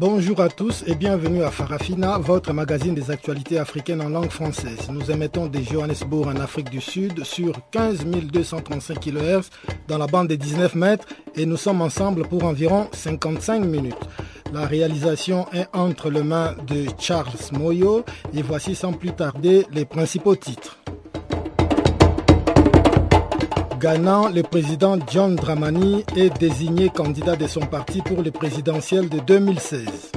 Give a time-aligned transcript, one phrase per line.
[0.00, 4.88] Bonjour à tous et bienvenue à Farafina, votre magazine des actualités africaines en langue française.
[4.90, 9.50] Nous émettons de Johannesburg en Afrique du Sud sur 15 235 kHz
[9.88, 14.08] dans la bande des 19 mètres et nous sommes ensemble pour environ 55 minutes.
[14.54, 19.84] La réalisation est entre les mains de Charles Moyo et voici sans plus tarder les
[19.84, 20.79] principaux titres.
[23.80, 29.20] Ghana, le président John Dramani est désigné candidat de son parti pour le présidentiel de
[29.20, 30.12] 2016.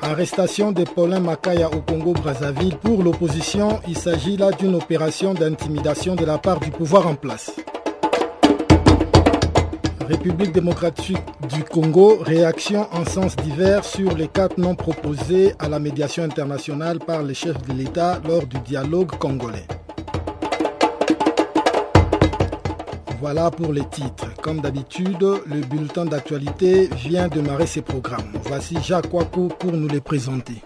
[0.00, 6.24] Arrestation de Paulin Makaya au Congo-Brazzaville pour l'opposition, il s'agit là d'une opération d'intimidation de
[6.24, 7.50] la part du pouvoir en place.
[10.08, 15.80] République démocratique du Congo, réaction en sens divers sur les quatre noms proposés à la
[15.80, 19.66] médiation internationale par les chefs de l'État lors du dialogue congolais.
[23.18, 24.34] Voilà pour les titres.
[24.42, 28.32] Comme d'habitude, le bulletin d'actualité vient démarrer ses programmes.
[28.44, 30.62] Voici Jacques Wakou pour nous les présenter.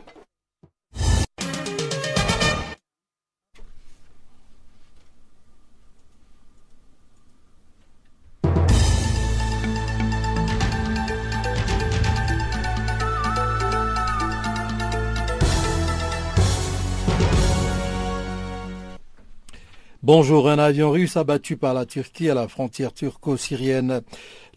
[20.12, 24.00] Bonjour, un avion russe abattu par la Turquie à la frontière turco-syrienne.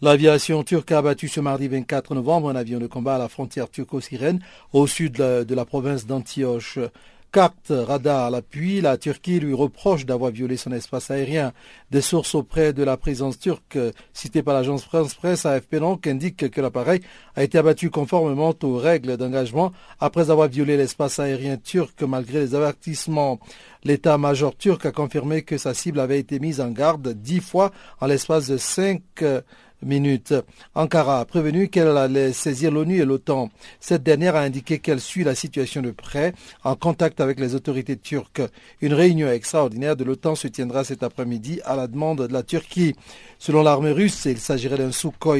[0.00, 3.70] L'aviation turque a abattu ce mardi 24 novembre un avion de combat à la frontière
[3.70, 4.40] turco-syrienne
[4.72, 6.80] au sud de la province d'Antioche
[7.34, 11.52] carte radar à l'appui, la Turquie lui reproche d'avoir violé son espace aérien.
[11.90, 13.76] Des sources auprès de la présence turque,
[14.12, 17.00] citées par l'agence France Presse AFP donc, indiquent que l'appareil
[17.34, 22.54] a été abattu conformément aux règles d'engagement après avoir violé l'espace aérien turc malgré les
[22.54, 23.40] avertissements.
[23.82, 28.06] L'état-major turc a confirmé que sa cible avait été mise en garde dix fois en
[28.06, 29.02] l'espace de cinq
[29.84, 30.34] minutes.
[30.74, 33.50] Ankara a prévenu qu'elle allait saisir l'ONU et l'OTAN.
[33.80, 36.32] Cette dernière a indiqué qu'elle suit la situation de près,
[36.64, 38.42] en contact avec les autorités turques.
[38.80, 42.94] Une réunion extraordinaire de l'OTAN se tiendra cet après-midi à la demande de la Turquie.
[43.38, 45.36] Selon l'armée russe, il s'agirait d'un Sukhoi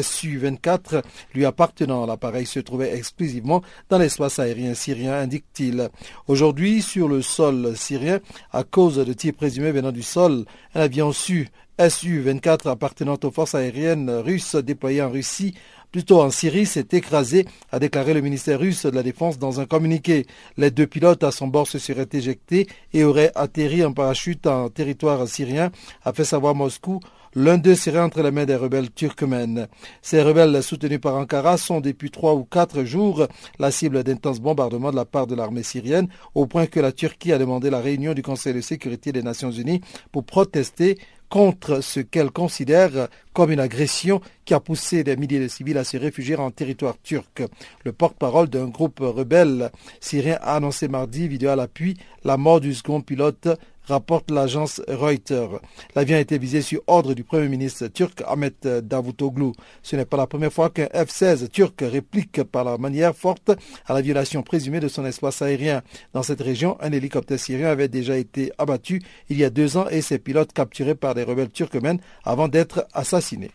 [0.00, 1.02] Su-24
[1.34, 2.06] lui appartenant.
[2.06, 5.88] L'appareil se trouvait exclusivement dans l'espace aérien syrien, indique-t-il.
[6.28, 8.20] Aujourd'hui, sur le sol syrien,
[8.52, 10.44] à cause de tirs présumés venant du sol,
[10.74, 11.48] un avion Su
[11.90, 15.54] Su-24 appartenant aux forces aériennes russes déployées en Russie
[15.92, 19.66] plutôt en Syrie, s'est écrasé, a déclaré le ministère russe de la Défense dans un
[19.66, 20.26] communiqué.
[20.56, 24.70] Les deux pilotes à son bord se seraient éjectés et auraient atterri en parachute en
[24.70, 25.70] territoire syrien,
[26.04, 27.00] a fait savoir Moscou.
[27.34, 29.66] L'un d'eux serait entre les mains des rebelles turkmènes.
[30.02, 33.26] Ces rebelles soutenus par Ankara sont depuis trois ou quatre jours
[33.58, 37.32] la cible d'intenses bombardements de la part de l'armée syrienne, au point que la Turquie
[37.32, 39.80] a demandé la réunion du Conseil de sécurité des Nations Unies
[40.12, 40.98] pour protester
[41.32, 45.84] contre ce qu'elle considère comme une agression qui a poussé des milliers de civils à
[45.84, 47.42] se réfugier en territoire turc.
[47.86, 52.74] Le porte-parole d'un groupe rebelle syrien a annoncé mardi, vidéo à l'appui, la mort du
[52.74, 53.48] second pilote
[53.84, 55.60] rapporte l'agence Reuters.
[55.94, 59.52] L'avion a été visé sur ordre du Premier ministre turc Ahmet Davutoglu.
[59.82, 63.50] Ce n'est pas la première fois qu'un F-16 turc réplique par la manière forte
[63.86, 65.82] à la violation présumée de son espace aérien.
[66.12, 69.88] Dans cette région, un hélicoptère syrien avait déjà été abattu il y a deux ans
[69.88, 73.50] et ses pilotes capturés par des rebelles turkmènes avant d'être assassinés.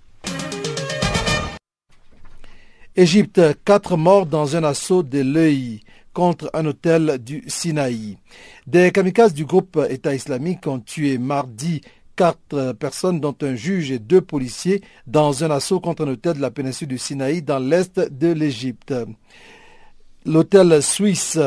[2.99, 5.81] Égypte, quatre morts dans un assaut de l'œil
[6.17, 8.17] contre un hôtel du Sinaï.
[8.65, 11.81] Des kamikazes du groupe État islamique ont tué mardi
[12.15, 16.41] quatre personnes, dont un juge et deux policiers, dans un assaut contre un hôtel de
[16.41, 18.95] la péninsule du Sinaï dans l'est de l'Égypte.
[20.25, 21.37] L'hôtel suisse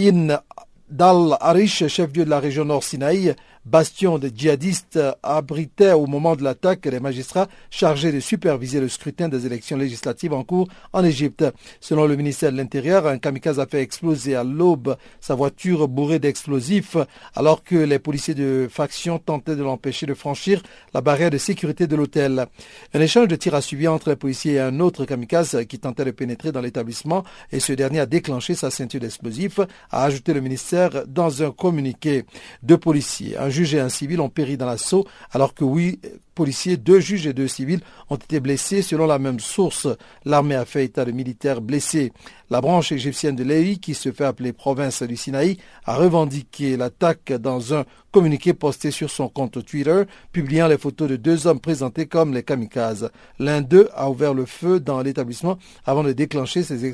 [0.00, 0.40] In
[0.88, 3.34] Dal Arish, chef-lieu de la région nord Sinaï,
[3.64, 9.28] bastion de djihadistes abritait au moment de l'attaque les magistrats chargés de superviser le scrutin
[9.28, 11.44] des élections législatives en cours en Égypte.
[11.80, 16.20] Selon le ministère de l'Intérieur, un kamikaze a fait exploser à l'aube sa voiture bourrée
[16.20, 16.96] d'explosifs
[17.34, 20.62] alors que les policiers de faction tentaient de l'empêcher de franchir
[20.94, 22.46] la barrière de sécurité de l'hôtel.
[22.94, 26.04] Un échange de tirs a suivi entre les policiers et un autre kamikaze qui tentait
[26.04, 29.58] de pénétrer dans l'établissement et ce dernier a déclenché sa ceinture d'explosifs,
[29.90, 30.75] a ajouté le ministère
[31.06, 32.24] dans un communiqué.
[32.62, 36.00] Deux policiers, un juge et un civil ont péri dans l'assaut alors que huit
[36.36, 37.80] policiers, deux juges et deux civils
[38.10, 39.88] ont été blessés selon la même source.
[40.24, 42.12] L'armée a fait état de militaires blessés.
[42.50, 47.32] La branche égyptienne de l'EI, qui se fait appeler province du Sinaï, a revendiqué l'attaque
[47.32, 52.06] dans un communiqué posté sur son compte Twitter, publiant les photos de deux hommes présentés
[52.06, 53.10] comme les kamikazes.
[53.38, 56.84] L'un d'eux a ouvert le feu dans l'établissement avant de déclencher ses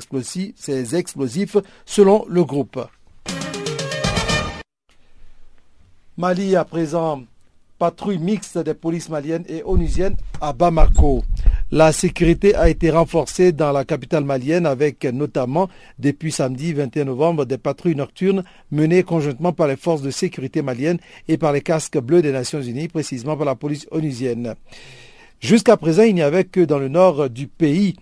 [0.95, 2.79] explosifs selon le groupe.
[6.15, 7.23] Mali à présent
[7.79, 11.23] patrouille mixte des polices maliennes et onusiennes à Bamako.
[11.71, 17.45] La sécurité a été renforcée dans la capitale malienne avec notamment depuis samedi 21 novembre
[17.45, 21.97] des patrouilles nocturnes menées conjointement par les forces de sécurité maliennes et par les casques
[21.97, 24.53] bleus des Nations Unies, précisément par la police onusienne.
[25.39, 27.95] Jusqu'à présent, il n'y avait que dans le nord du pays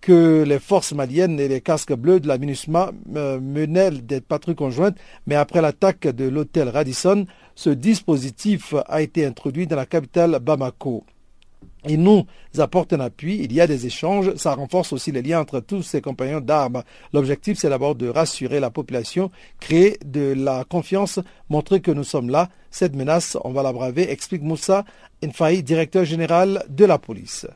[0.00, 4.54] que les forces maliennes et les casques bleus de la MINUSMA euh, menaient des patrouilles
[4.54, 4.96] conjointes,
[5.26, 7.26] mais après l'attaque de l'hôtel Radisson,
[7.56, 11.04] ce dispositif a été introduit dans la capitale Bamako.
[11.88, 12.26] Il nous
[12.58, 15.82] apporte un appui, il y a des échanges, ça renforce aussi les liens entre tous
[15.82, 16.82] ces compagnons d'armes.
[17.12, 21.18] L'objectif, c'est d'abord de rassurer la population, créer de la confiance,
[21.48, 22.48] montrer que nous sommes là.
[22.70, 24.84] Cette menace, on va la braver, explique Moussa
[25.22, 27.46] Nfaï, directeur général de la police.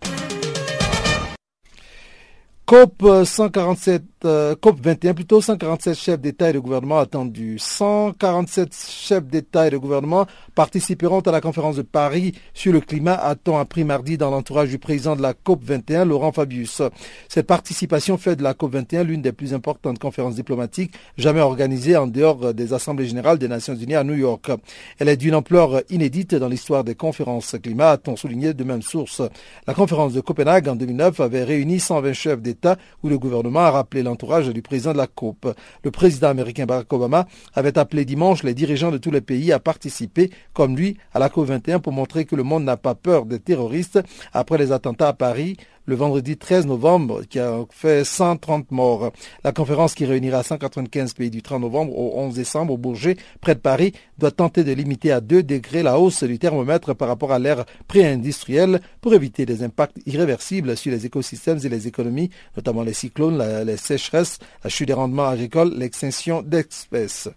[2.72, 7.58] COP 147 euh, COP 21, plutôt 147 chefs d'État et de gouvernement attendus.
[7.58, 13.14] 147 chefs d'État et de gouvernement participeront à la conférence de Paris sur le climat,
[13.14, 16.82] a-t-on appris mardi dans l'entourage du président de la COP 21, Laurent Fabius.
[17.28, 21.96] Cette participation fait de la COP 21 l'une des plus importantes conférences diplomatiques jamais organisées
[21.96, 24.50] en dehors des assemblées générales des Nations Unies à New York.
[24.98, 29.22] Elle est d'une ampleur inédite dans l'histoire des conférences climat, a-t-on souligné de même source.
[29.66, 33.70] La conférence de Copenhague en 2009 avait réuni 120 chefs d'État où le gouvernement a
[33.70, 35.55] rappelé entourage du président de la COP.
[35.82, 39.59] Le président américain Barack Obama avait appelé dimanche les dirigeants de tous les pays à
[39.59, 43.26] participer, comme lui, à la COP 21 pour montrer que le monde n'a pas peur
[43.26, 44.00] des terroristes
[44.32, 45.56] après les attentats à Paris
[45.87, 49.12] le vendredi 13 novembre, qui a fait 130 morts.
[49.44, 53.55] La conférence qui réunira 195 pays du 30 novembre au 11 décembre au Bourget, près
[53.55, 57.32] de Paris, doit tenter de limiter à 2 degrés la hausse du thermomètre par rapport
[57.32, 62.82] à l'ère pré-industrielle pour éviter des impacts irréversibles sur les écosystèmes et les économies, notamment
[62.82, 67.29] les cyclones, les sécheresses, la chute des rendements agricoles, l'extinction d'espèces.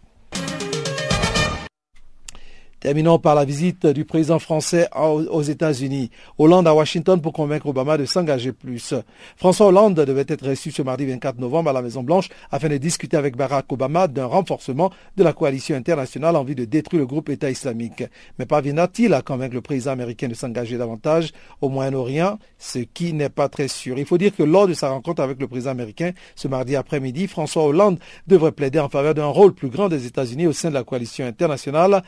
[2.85, 6.11] Terminons par la visite du président français aux États-Unis.
[6.37, 8.93] Hollande à Washington pour convaincre Obama de s'engager plus.
[9.37, 13.17] François Hollande devait être reçu ce mardi 24 novembre à la Maison-Blanche afin de discuter
[13.17, 17.29] avec Barack Obama d'un renforcement de la coalition internationale en vue de détruire le groupe
[17.29, 18.03] État islamique.
[18.37, 23.29] Mais parviendra-t-il à convaincre le président américain de s'engager davantage au Moyen-Orient, ce qui n'est
[23.29, 23.97] pas très sûr.
[23.97, 27.25] Il faut dire que lors de sa rencontre avec le président américain ce mardi après-midi,
[27.25, 27.97] François Hollande
[28.27, 31.25] devrait plaider en faveur d'un rôle plus grand des États-Unis au sein de la coalition
[31.25, 32.03] internationale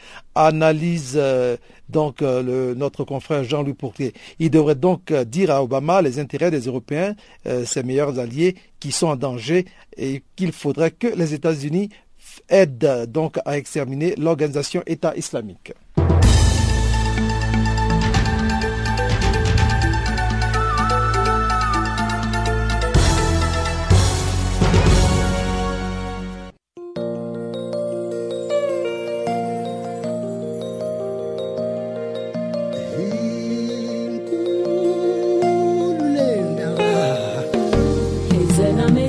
[0.67, 1.55] analyse euh,
[1.89, 4.13] donc euh, notre confrère Jean-Louis Pourtier.
[4.39, 7.15] Il devrait donc euh, dire à Obama les intérêts des Européens,
[7.65, 9.65] ses meilleurs alliés, qui sont en danger
[9.95, 11.89] et qu'il faudrait que les États-Unis
[12.49, 15.73] aident donc à exterminer l'organisation État islamique.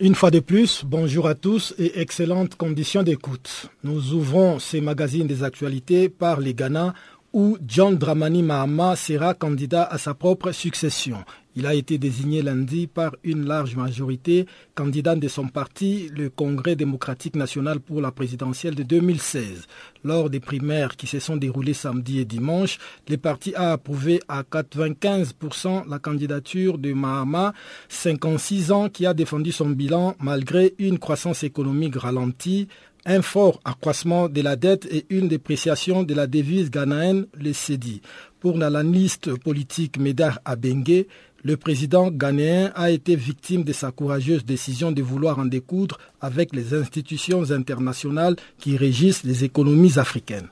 [0.00, 3.66] Une fois de plus, bonjour à tous et excellentes conditions d'écoute.
[3.82, 6.94] Nous ouvrons ces magazines des actualités par les Ghana
[7.38, 11.18] où John Dramani Mahama sera candidat à sa propre succession.
[11.54, 16.74] Il a été désigné lundi par une large majorité candidat de son parti, le Congrès
[16.74, 19.66] démocratique national pour la présidentielle de 2016.
[20.04, 22.78] Lors des primaires qui se sont déroulées samedi et dimanche,
[23.08, 27.52] le parti a approuvé à 95% la candidature de Mahama,
[27.88, 32.68] 56 ans, qui a défendu son bilan malgré une croissance économique ralentie,
[33.06, 38.02] un fort accroissement de la dette et une dépréciation de la devise ghanéenne, le CEDI.
[38.40, 41.06] Pour l'analyste politique Médard Abengue,
[41.44, 46.54] le président ghanéen a été victime de sa courageuse décision de vouloir en découdre avec
[46.54, 50.48] les institutions internationales qui régissent les économies africaines.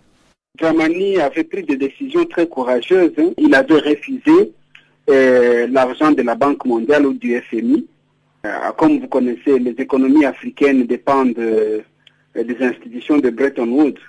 [0.58, 3.12] Dramani avait pris des décisions très courageuses.
[3.18, 3.30] Hein.
[3.36, 4.52] Il avait refusé
[5.10, 7.86] euh, l'argent de la Banque mondiale ou du FMI.
[8.46, 11.80] Euh, comme vous connaissez, les économies africaines dépendent euh,
[12.44, 14.00] des institutions de Bretton Woods.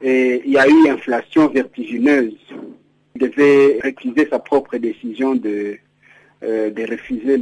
[0.00, 2.34] Et il y a eu inflation vertigineuse.
[3.14, 5.76] Il devait récuser sa propre décision de,
[6.42, 7.36] de refuser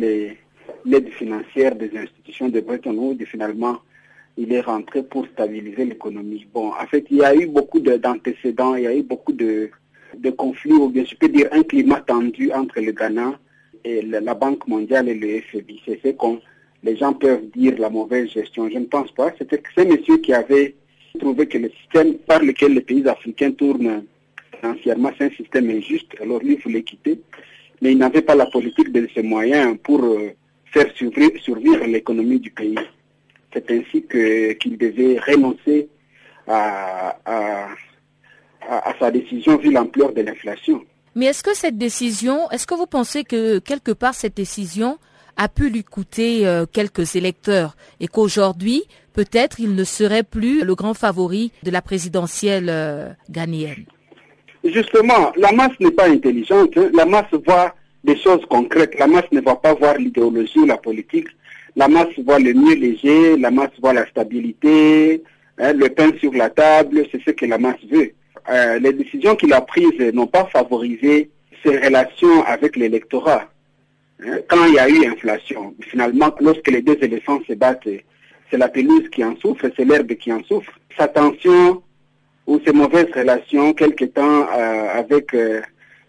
[0.85, 3.81] l'aide financière des institutions de Bretton Woods et finalement
[4.37, 6.47] il est rentré pour stabiliser l'économie.
[6.53, 9.71] Bon, en fait, il y a eu beaucoup d'antécédents, il y a eu beaucoup de,
[10.17, 13.39] de, conflits, ou bien je peux dire un climat tendu entre le Ghana
[13.85, 15.83] et la, Banque mondiale et le FMI.
[15.85, 16.41] C'est ce qu'on
[16.83, 18.69] les gens peuvent dire la mauvaise gestion.
[18.69, 19.33] Je ne pense pas.
[19.39, 20.75] C'était ce monsieur qui avait
[21.19, 24.05] trouvé que le système par lequel les pays africains tournent
[24.61, 26.15] financièrement, c'est un système injuste.
[26.21, 27.21] Alors lui, il voulait quitter.
[27.83, 30.31] Mais il n'avait pas la politique de ses moyens pour euh,
[30.67, 32.79] faire survivre, l'économie du pays.
[33.53, 35.89] C'est ainsi qu'il devait renoncer
[36.47, 37.17] à,
[38.99, 40.85] sa décision vu l'ampleur de l'inflation.
[41.15, 44.99] Mais est-ce que cette décision, est-ce que vous pensez que quelque part cette décision
[45.37, 48.83] a pu lui coûter euh, quelques électeurs et qu'aujourd'hui,
[49.13, 53.85] peut-être, il ne serait plus le grand favori de la présidentielle euh, ghanéenne
[54.65, 56.77] Justement, la masse n'est pas intelligente.
[56.77, 56.91] Hein.
[56.93, 58.99] La masse voit des choses concrètes.
[58.99, 61.29] La masse ne va pas voir l'idéologie ou la politique.
[61.77, 65.23] La masse voit le mieux léger, la masse voit la stabilité,
[65.59, 68.13] hein, le pain sur la table, c'est ce que la masse veut.
[68.51, 71.31] Euh, les décisions qu'il a prises n'ont pas favorisé
[71.65, 73.49] ses relations avec l'électorat.
[74.49, 77.89] Quand il y a eu inflation, finalement, lorsque les deux éléphants se battent,
[78.51, 80.73] c'est la pelouse qui en souffre, c'est l'herbe qui en souffre.
[80.97, 81.83] Sa tension
[82.47, 85.61] ou ses mauvaises relations, quelque temps euh, avec euh,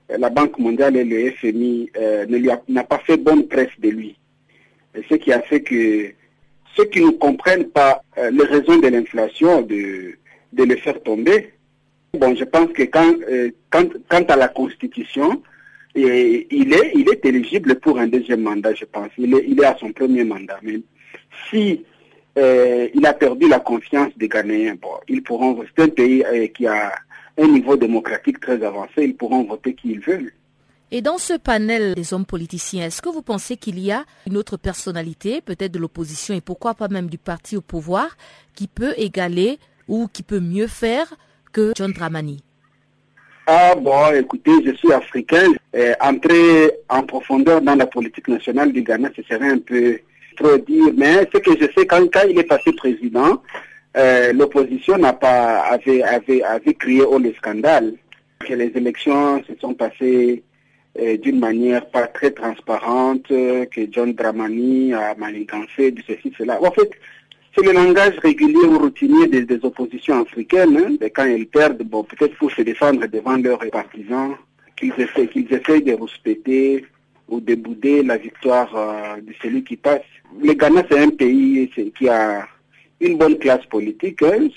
[0.09, 1.91] la Banque mondiale et le FMI,
[2.27, 4.17] ne lui n'a pas fait bonne presse de lui
[5.09, 6.11] ce qui a fait que
[6.75, 10.17] ceux qui ne comprennent pas euh, les raisons de l'inflation, de,
[10.53, 11.53] de le faire tomber.
[12.13, 15.41] Bon, je pense que quand, euh, quand, quant à la Constitution,
[15.95, 19.09] et, il, est, il est éligible pour un deuxième mandat, je pense.
[19.17, 20.59] Il est, il est à son premier mandat.
[20.63, 20.79] Mais
[21.49, 21.83] si
[22.37, 26.23] euh, il a perdu la confiance des Ghanéens, bon, ils pourront, c'est un pays
[26.55, 26.93] qui a
[27.37, 30.31] un niveau démocratique très avancé, ils pourront voter qui ils veulent.
[30.93, 34.35] Et dans ce panel des hommes politiciens, est-ce que vous pensez qu'il y a une
[34.35, 38.17] autre personnalité, peut-être de l'opposition et pourquoi pas même du parti au pouvoir,
[38.55, 39.57] qui peut égaler
[39.87, 41.13] ou qui peut mieux faire
[41.53, 42.43] que John Dramani?
[43.47, 45.53] Ah bon, écoutez, je suis africain.
[46.01, 49.99] Entrer en profondeur dans la politique nationale du Ghana, ce serait un peu
[50.35, 50.93] trop dire.
[50.95, 53.41] Mais ce que je sais, quand, quand il est passé président,
[53.97, 57.93] euh, l'opposition n'a pas avait, avait, crié au le scandale
[58.39, 60.43] que les élections se sont passées
[61.23, 66.61] d'une manière pas très transparente, que John Dramani a manigancé, de ceci, cela.
[66.61, 66.89] En fait,
[67.55, 70.77] c'est le langage régulier ou routinier des, oppositions africaines.
[70.77, 74.35] Hein, quand elles perdent, bon, peut-être pour se défendre devant leurs partisans,
[74.89, 76.85] qu'ils essayent de respecter
[77.27, 80.01] ou de bouder la victoire euh, de celui qui passe.
[80.41, 82.47] Le Ghana, c'est un pays qui a
[82.99, 84.21] une bonne classe politique.
[84.23, 84.49] Hein,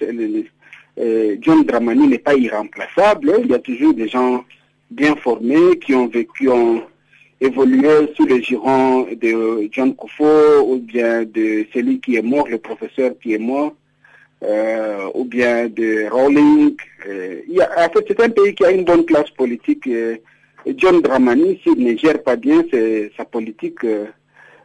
[0.98, 3.32] euh, John Dramani n'est pas irremplaçable.
[3.44, 4.44] Il y a toujours des gens
[4.90, 6.82] bien formés, qui ont vécu, ont
[7.40, 12.58] évolué sous le giron de John Koufo ou bien de celui qui est mort, le
[12.58, 13.74] professeur qui est mort,
[14.42, 16.76] euh, ou bien de Rowling.
[17.06, 17.40] Euh,
[17.76, 19.86] en fait, c'est un pays qui a une bonne classe politique.
[19.86, 20.16] Euh,
[20.76, 22.64] John Dramani, s'il ne gère pas bien
[23.18, 23.80] sa politique,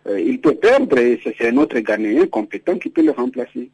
[0.09, 3.69] il peut perdre et c'est un autre Ghanéen compétent qui peut le remplacer.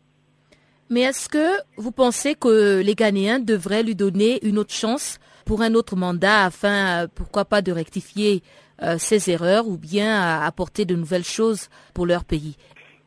[0.90, 5.62] Mais est-ce que vous pensez que les Ghanéens devraient lui donner une autre chance pour
[5.62, 8.44] un autre mandat afin, euh, pourquoi pas, de rectifier
[8.84, 12.56] euh, ses erreurs ou bien apporter de nouvelles choses pour leur pays?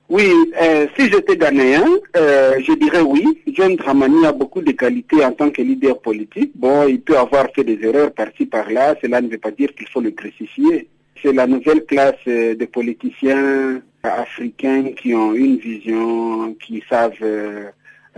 [0.08, 1.84] Oui, euh, si j'étais ghanéen,
[2.14, 3.24] je dirais oui.
[3.48, 6.52] John Dramani a beaucoup de qualités en tant que leader politique.
[6.54, 8.94] Bon, il peut avoir fait des erreurs par-ci, par-là.
[9.02, 10.88] Cela ne veut pas dire qu'il faut le crucifier.
[11.22, 17.12] C'est la nouvelle classe de politiciens africains qui ont une vision, qui savent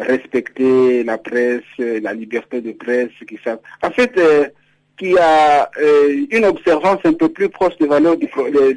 [0.00, 3.60] respecter la presse, la liberté de presse, qui savent.
[3.82, 4.48] En fait, euh,
[4.98, 8.16] qui a euh, une observance un peu plus proche des valeurs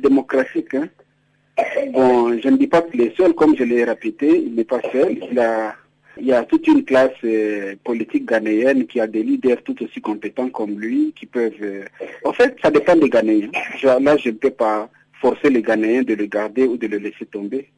[0.02, 0.74] démocratiques.
[0.74, 0.88] Hein.
[1.92, 4.82] Bon, je ne dis pas qu'il est seul, comme je l'ai répété, il n'est pas
[4.92, 5.18] seul.
[5.32, 5.76] Il, a,
[6.20, 10.02] il y a toute une classe euh, politique ghanéenne qui a des leaders tout aussi
[10.02, 11.86] compétents comme lui, qui peuvent...
[12.24, 13.52] En fait, ça dépend des Ghanéens.
[13.84, 14.90] là, je ne peux pas
[15.22, 17.70] forcer les Ghanéens de le garder ou de le laisser tomber.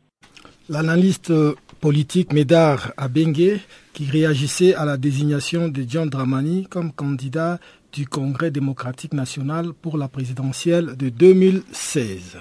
[0.67, 1.32] L'analyste
[1.79, 3.60] politique Médard Abengue
[3.94, 7.60] qui réagissait à la désignation de John Dramani comme candidat
[7.94, 12.38] du Congrès démocratique national pour la présidentielle de 2016.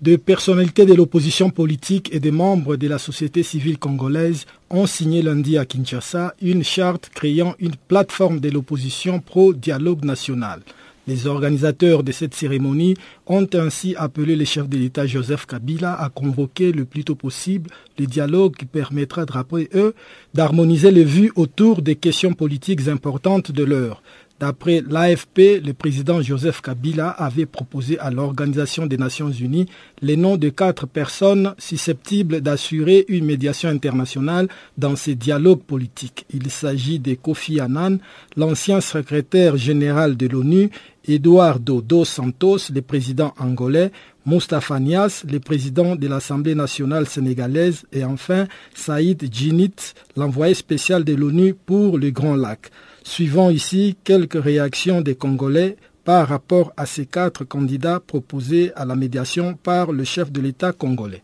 [0.00, 5.20] Des personnalités de l'opposition politique et des membres de la société civile congolaise ont signé
[5.20, 10.62] lundi à Kinshasa une charte créant une plateforme de l'opposition pro-dialogue national.
[11.06, 12.94] Les organisateurs de cette cérémonie
[13.26, 17.68] ont ainsi appelé le chef de l'État Joseph Kabila à convoquer le plus tôt possible
[17.98, 19.94] le dialogue qui permettra, d'après eux,
[20.32, 24.02] d'harmoniser les vues autour des questions politiques importantes de l'heure.
[24.40, 29.66] D'après l'AFP, le président Joseph Kabila avait proposé à l'Organisation des Nations Unies
[30.00, 36.24] les noms de quatre personnes susceptibles d'assurer une médiation internationale dans ces dialogues politiques.
[36.32, 37.98] Il s'agit de Kofi Annan,
[38.34, 40.70] l'ancien secrétaire général de l'ONU,
[41.06, 43.92] Eduardo dos Santos, le président angolais,
[44.24, 51.12] Mustafa Nias, le président de l'Assemblée nationale sénégalaise, et enfin Saïd Djinit, l'envoyé spécial de
[51.14, 52.70] l'ONU pour le Grand Lac.
[53.02, 58.94] Suivons ici quelques réactions des Congolais par rapport à ces quatre candidats proposés à la
[58.94, 61.22] médiation par le chef de l'État congolais.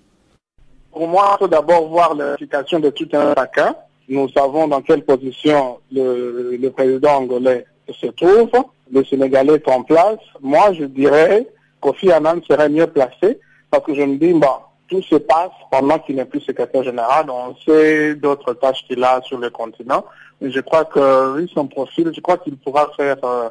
[0.93, 3.75] Pour moi, il faut d'abord voir la situation de tout un chacun.
[4.09, 7.67] Nous savons dans quelle position le, président angolais
[8.01, 8.51] se trouve.
[8.93, 10.19] Le Sénégalais est en place.
[10.41, 11.47] Moi, je dirais
[11.81, 13.39] Kofi Annan serait mieux placé
[13.71, 14.47] parce que je me dis, bon,
[14.89, 17.29] tout se passe pendant qu'il n'est plus secrétaire général.
[17.29, 20.05] On sait d'autres tâches qu'il a sur le continent.
[20.41, 23.49] Je crois que, vu son profil, je crois qu'il pourra faire euh,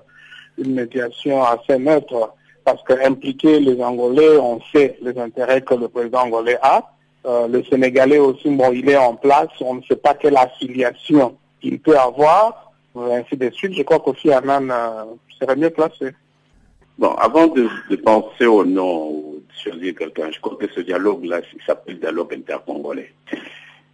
[0.58, 6.22] une médiation assez neutre parce qu'impliquer les Angolais, on sait les intérêts que le président
[6.22, 6.92] angolais a.
[7.26, 11.38] Euh, le Sénégalais aussi, bon, il est en place, on ne sait pas quelle affiliation
[11.64, 13.74] il peut avoir, ainsi de suite.
[13.74, 15.06] Je crois qu'aussi Annan euh,
[15.40, 16.12] serait mieux placé.
[16.98, 17.68] Bon, avant de,
[18.04, 23.14] penser au nom ou de choisir quelqu'un, je crois que ce dialogue-là, s'appelle dialogue intercongolais.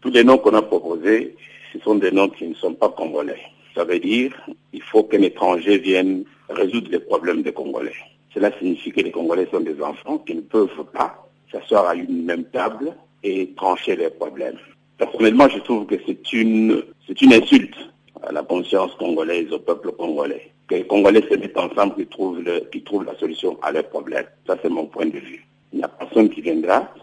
[0.02, 1.36] Tous les noms qu'on a proposés,
[1.72, 3.40] ce sont des noms qui ne sont pas congolais.
[3.76, 4.34] Ça veut dire
[4.72, 7.94] qu'il faut qu'un étranger vienne résoudre les problèmes des Congolais.
[8.34, 12.26] Cela signifie que les Congolais sont des enfants qui ne peuvent pas s'asseoir à une
[12.26, 14.58] même table et trancher les problèmes.
[14.98, 17.76] Personnellement, je trouve que c'est une, c'est une insulte
[18.24, 20.52] à la conscience congolaise, au peuple congolais.
[20.68, 22.62] Que les Congolais se mettent ensemble et trouvent, le,
[23.06, 24.28] la solution à leurs problèmes.
[24.48, 25.46] Ça, c'est mon point de vue.
[25.74, 26.94] Il n'y a personne qui viendra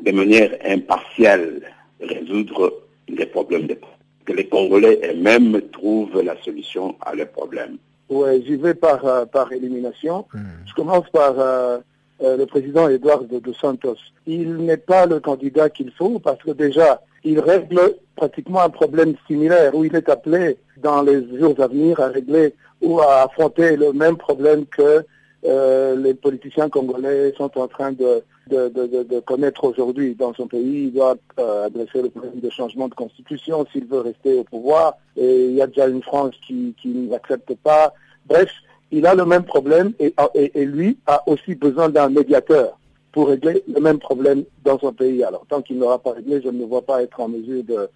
[0.00, 1.62] de manière impartiale
[2.00, 3.76] résoudre les problèmes des
[4.26, 7.76] que les Congolais eux-mêmes trouvent la solution à leurs problèmes.
[8.08, 10.26] Oui, j'y vais par, euh, par élimination.
[10.34, 10.38] Mmh.
[10.66, 11.78] Je commence par euh,
[12.22, 13.96] euh, le président Eduardo dos Santos.
[14.26, 19.14] Il n'est pas le candidat qu'il faut parce que déjà, il règle pratiquement un problème
[19.26, 23.76] similaire où il est appelé dans les jours à venir à régler ou à affronter
[23.76, 25.04] le même problème que
[25.44, 30.46] euh, les politiciens congolais sont en train de, de, de, de connaître aujourd'hui dans son
[30.46, 30.84] pays.
[30.84, 34.94] Il doit euh, adresser le problème de changement de constitution s'il veut rester au pouvoir.
[35.16, 37.92] Et il y a déjà une France qui, qui ne l'accepte pas.
[38.26, 38.50] Bref,
[38.90, 42.78] il a le même problème et, et, lui a aussi besoin d'un médiateur
[43.12, 45.24] pour régler le même problème dans son pays.
[45.24, 47.88] Alors, tant qu'il n'aura pas réglé, je ne vois pas être en mesure de,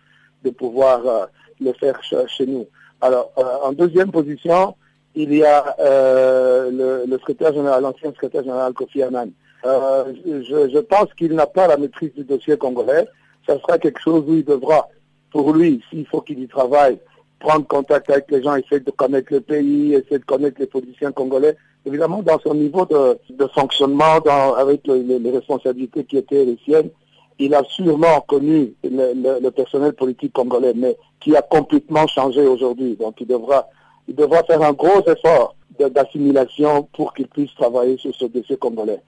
[0.44, 1.26] de pouvoir euh,
[1.60, 2.66] le faire chez nous.
[3.00, 4.74] Alors, euh, en deuxième position,
[5.14, 9.30] il y a euh, le, le, secrétaire général, l'ancien secrétaire général Kofi Annan.
[9.64, 13.06] Euh, je, je, pense qu'il n'a pas la maîtrise du dossier congolais.
[13.46, 14.88] Ça sera quelque chose où il devra,
[15.30, 16.98] pour lui, s'il faut qu'il y travaille,
[17.38, 21.12] prendre contact avec les gens, essayer de connaître le pays, essayer de connaître les politiciens
[21.12, 21.56] congolais.
[21.86, 26.90] Évidemment, dans son niveau de, de fonctionnement, dans, avec les, responsabilités qui étaient les siennes,
[27.38, 32.46] il a sûrement connu le, le, le personnel politique congolais, mais qui a complètement changé
[32.46, 32.96] aujourd'hui.
[32.96, 33.66] Donc, il devra
[34.10, 39.00] il devra faire un gros effort d'assimilation pour qu'il puisse travailler sur ce dossier congolais.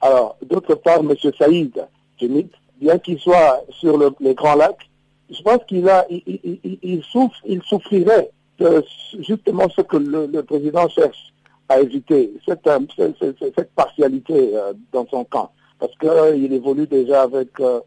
[0.00, 1.14] Alors, d'autre part, M.
[1.38, 1.86] Saïd
[2.80, 4.88] bien qu'il soit sur le, les Grands Lacs,
[5.30, 8.84] je pense qu'il a, il, il, souffre, il souffrirait de
[9.20, 11.32] justement ce que le, président cherche
[11.68, 12.68] à éviter, cette,
[13.38, 15.50] cette, partialité euh, dans son camp.
[15.80, 17.80] Parce qu'il euh, évolue déjà avec euh,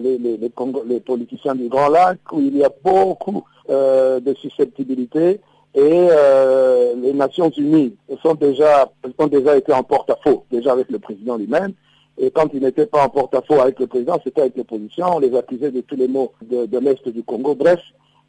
[0.00, 5.40] les, les, politiciens du Grand Lac, où il y a beaucoup de susceptibilité
[5.74, 11.00] et euh, les Nations Unies sont déjà, ont déjà été en porte-à-faux, déjà avec le
[11.00, 11.72] président lui-même.
[12.16, 15.16] Et quand ils n'étaient pas en porte-à-faux avec le président, c'était avec l'opposition.
[15.16, 17.56] On les accusait de tous les maux de, de l'Est du Congo.
[17.56, 17.80] Bref,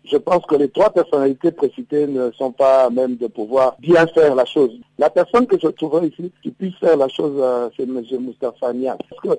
[0.09, 4.35] je pense que les trois personnalités précitées ne sont pas même de pouvoir bien faire
[4.35, 4.71] la chose.
[4.97, 8.01] La personne que je trouverais ici qui puisse faire la chose, euh, c'est M.
[8.21, 8.73] Moustapha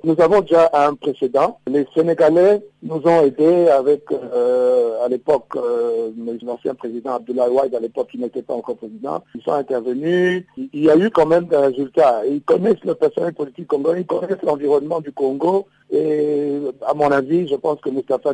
[0.05, 1.59] nous avons déjà un précédent.
[1.66, 6.11] Les Sénégalais nous ont aidés avec, euh, à l'époque, euh,
[6.42, 9.22] l'ancien président Abdoulaye Wade, à l'époque, qui n'était pas encore président.
[9.35, 10.44] Ils sont intervenus.
[10.57, 12.22] Il y a eu quand même des résultats.
[12.26, 15.66] Ils connaissent le personnel politique congolais, ils connaissent l'environnement du Congo.
[15.90, 18.33] Et à mon avis, je pense que Moustapha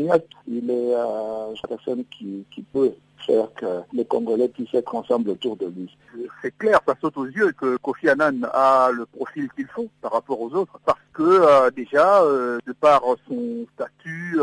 [0.49, 2.93] il est euh, une personne qui, qui peut
[3.27, 5.97] faire que les Congolais puissent être ensemble autour de lui.
[6.43, 10.13] C'est clair, ça saute aux yeux que Kofi Annan a le profil qu'il faut par
[10.13, 14.41] rapport aux autres, parce que euh, déjà, euh, de par son statut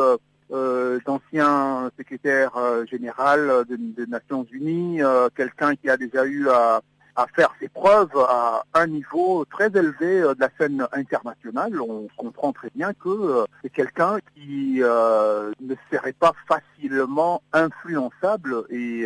[0.52, 2.52] euh, d'ancien secrétaire
[2.90, 5.00] général des Nations Unies,
[5.36, 6.82] quelqu'un qui a déjà eu à
[7.20, 11.80] à faire ses preuves à un niveau très élevé euh, de la scène internationale.
[11.82, 18.64] On comprend très bien que euh, c'est quelqu'un qui euh, ne serait pas facilement influençable
[18.70, 19.06] et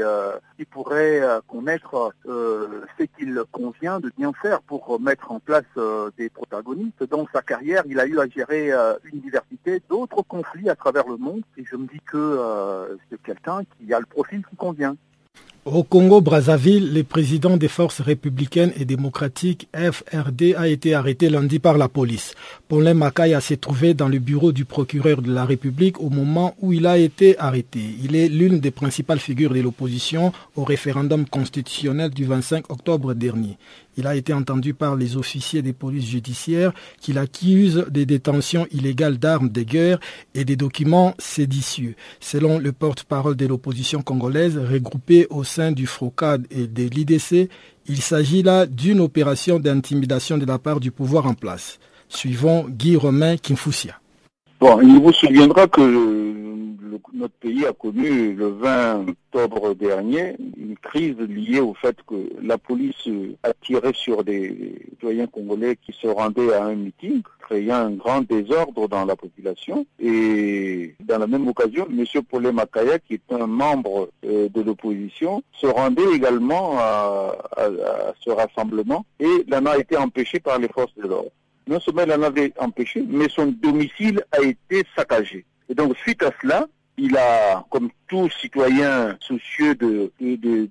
[0.58, 5.64] qui pourrait connaître ce qu'il convient de bien faire pour mettre en place
[6.18, 7.04] des protagonistes.
[7.10, 11.18] Dans sa carrière, il a eu à gérer une diversité d'autres conflits à travers le
[11.18, 14.96] monde et je me dis que c'est quelqu'un qui a le profil qui convient.
[15.66, 21.78] Au Congo-Brazzaville, le président des forces républicaines et démocratiques FRD a été arrêté lundi par
[21.78, 22.36] la police.
[22.68, 26.74] Paulin Makaya s'est trouvé dans le bureau du procureur de la République au moment où
[26.74, 27.80] il a été arrêté.
[28.04, 33.58] Il est l'une des principales figures de l'opposition au référendum constitutionnel du 25 octobre dernier.
[33.98, 39.18] Il a été entendu par les officiers des polices judiciaires qui l'accusent des détentions illégales
[39.18, 40.00] d'armes de guerre
[40.34, 41.96] et des documents séditieux.
[42.20, 47.50] Selon le porte-parole de l'opposition congolaise regroupée au sein du FROCAD et de l'IDC,
[47.88, 51.80] il s'agit là d'une opération d'intimidation de la part du pouvoir en place.
[52.08, 54.00] Suivons Guy Romain Kimfusia.
[54.60, 55.82] Bon, il vous souviendra que
[57.14, 62.58] notre pays a connu le 20 octobre dernier une crise liée au fait que la
[62.58, 63.10] police
[63.44, 68.22] a tiré sur des citoyens congolais qui se rendaient à un meeting, créant un grand
[68.22, 69.86] désordre dans la population.
[70.00, 72.06] Et dans la même occasion, M.
[72.30, 78.30] Paulé Makaya, qui est un membre euh, de l'opposition, se rendait également à, à ce
[78.30, 81.32] rassemblement et l'en a été empêché par les forces de l'ordre
[81.68, 85.46] non seulement il en avait empêché, mais son domicile a été saccagé.
[85.70, 90.12] Et donc, suite à cela, il a, comme tout citoyen soucieux de,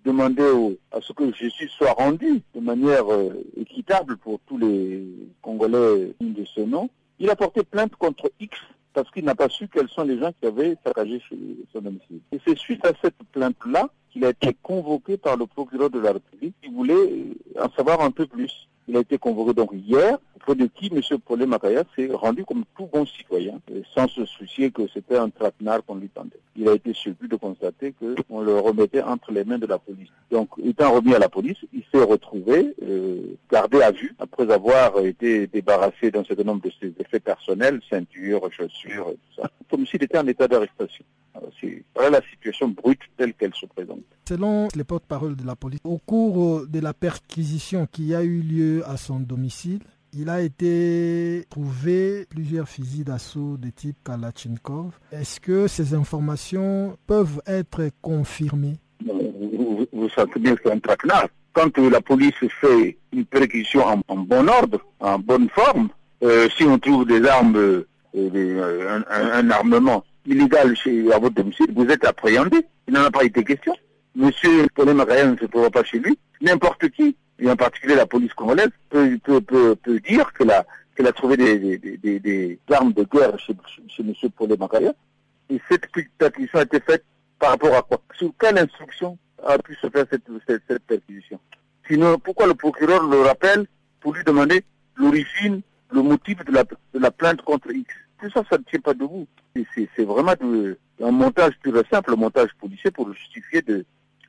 [0.05, 5.05] demander à ce que Jésus soit rendu de manière euh, équitable pour tous les
[5.41, 8.57] Congolais de ce nom, il a porté plainte contre X
[8.93, 11.21] parce qu'il n'a pas su quels sont les gens qui avaient saccagé
[11.73, 12.21] son domicile.
[12.31, 16.13] Et c'est suite à cette plainte-là qu'il a été convoqué par le procureur de la
[16.13, 17.25] République qui voulait
[17.59, 18.69] en savoir un peu plus.
[18.88, 21.01] Il a été convoqué donc hier, auprès de qui M.
[21.25, 23.61] Paulé Makaya s'est rendu comme tout bon citoyen,
[23.95, 26.40] sans se soucier que c'était un traquenard qu'on lui tendait.
[26.57, 27.95] Il a été surpris de constater
[28.29, 30.09] qu'on le remettait entre les mains de la police.
[30.31, 34.99] Donc, étant remis à la police, il s'est retrouvé euh, gardé à vue, après avoir
[35.01, 40.03] été débarrassé d'un certain nombre de ses effets personnels, ceinture, chaussures, tout ça, comme s'il
[40.03, 41.05] était en état d'arrestation.
[41.94, 44.03] Voilà la situation brute telle qu'elle se présente.
[44.29, 48.40] Selon les porte-parole de la police, au cours euh, de la perquisition qui a eu
[48.40, 49.81] lieu à son domicile,
[50.14, 54.92] il a été trouvé plusieurs fusils d'assaut de type Kalachnikov.
[55.11, 58.77] Est-ce que ces informations peuvent être confirmées?
[59.05, 61.29] Vous, vous, savez bien que c'est un traquenard.
[61.55, 65.88] Quand la police fait une perquisition en, bon ordre, en bonne forme,
[66.22, 71.87] euh, si on trouve des armes, euh, un, armement illégal chez, à votre domicile, vous
[71.87, 72.65] êtes appréhendé.
[72.89, 73.75] Il n'en a pas été question.
[74.15, 76.19] Monsieur Pauline Macayan ne se trouve pas chez lui.
[76.41, 80.67] N'importe qui, et en particulier la police congolaise, peut, peut, peut, peut dire qu'elle a,
[80.95, 83.55] qu'elle a trouvé des, des, des, des, armes de guerre chez,
[83.89, 84.95] chez Pauline Macayan.
[85.51, 85.87] Et cette
[86.19, 87.05] perquisition a été faite
[87.39, 88.01] par rapport à quoi?
[88.17, 91.39] Sur quelle instruction a pu se faire cette, cette, cette perquisition?
[91.89, 93.67] Sinon, pourquoi le procureur le rappelle
[94.01, 94.63] pour lui demander
[94.97, 97.93] l'origine, le motif de la, de la plainte contre X?
[98.23, 99.27] Tout ça, ça ne tient pas debout.
[99.75, 103.85] C'est vraiment de, un montage pur et simple, un montage policier pour justifier de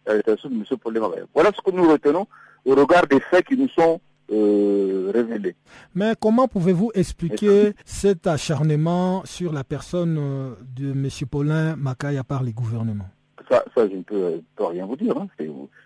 [0.06, 0.64] l'arrestation de M.
[0.82, 1.00] Paul
[1.34, 2.28] Voilà ce que nous retenons
[2.66, 4.02] au regard des faits qui nous sont
[4.32, 5.56] euh, révélés.
[5.94, 11.10] Mais comment pouvez-vous expliquer cet acharnement sur la personne euh, de M.
[11.30, 13.10] Paulin Makaya par les gouvernements?
[13.50, 15.16] Ça, ça, je ne peux, rien vous dire.
[15.18, 15.28] Hein.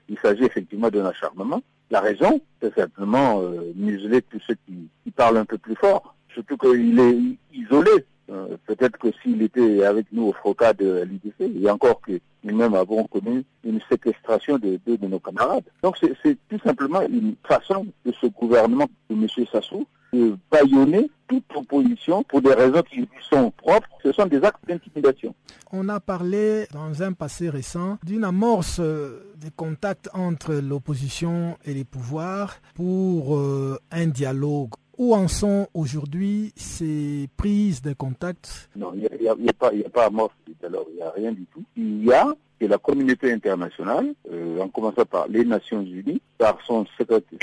[0.08, 1.62] Il s'agit effectivement d'un acharnement.
[1.89, 6.16] La raison, c'est simplement euh, museler tous ceux qui, qui parlent un peu plus fort
[6.38, 8.06] surtout qu'il est isolé.
[8.30, 12.73] Euh, peut-être que s'il était avec nous au FROCA de l'IDC, et encore que nous-mêmes
[12.73, 15.63] avons connu une séquestration de nos camarades.
[15.82, 19.28] Donc c'est tout simplement une façon de ce gouvernement de M.
[19.52, 23.88] Sassou de baïonner toute opposition pour des raisons qui lui sont propres.
[24.04, 25.36] Ce sont des actes d'intimidation.
[25.71, 31.84] On a parlé dans un passé récent d'une amorce des contacts entre l'opposition et les
[31.84, 39.01] pouvoirs pour euh, un dialogue où en sont aujourd'hui ces prises de contact Non, il
[39.19, 40.33] n'y a, pas, y a pas amorce
[40.63, 41.63] alors il n'y a rien du tout.
[41.75, 46.57] Il y a que la communauté internationale, euh, en commençant par les Nations Unies, par
[46.65, 46.86] son,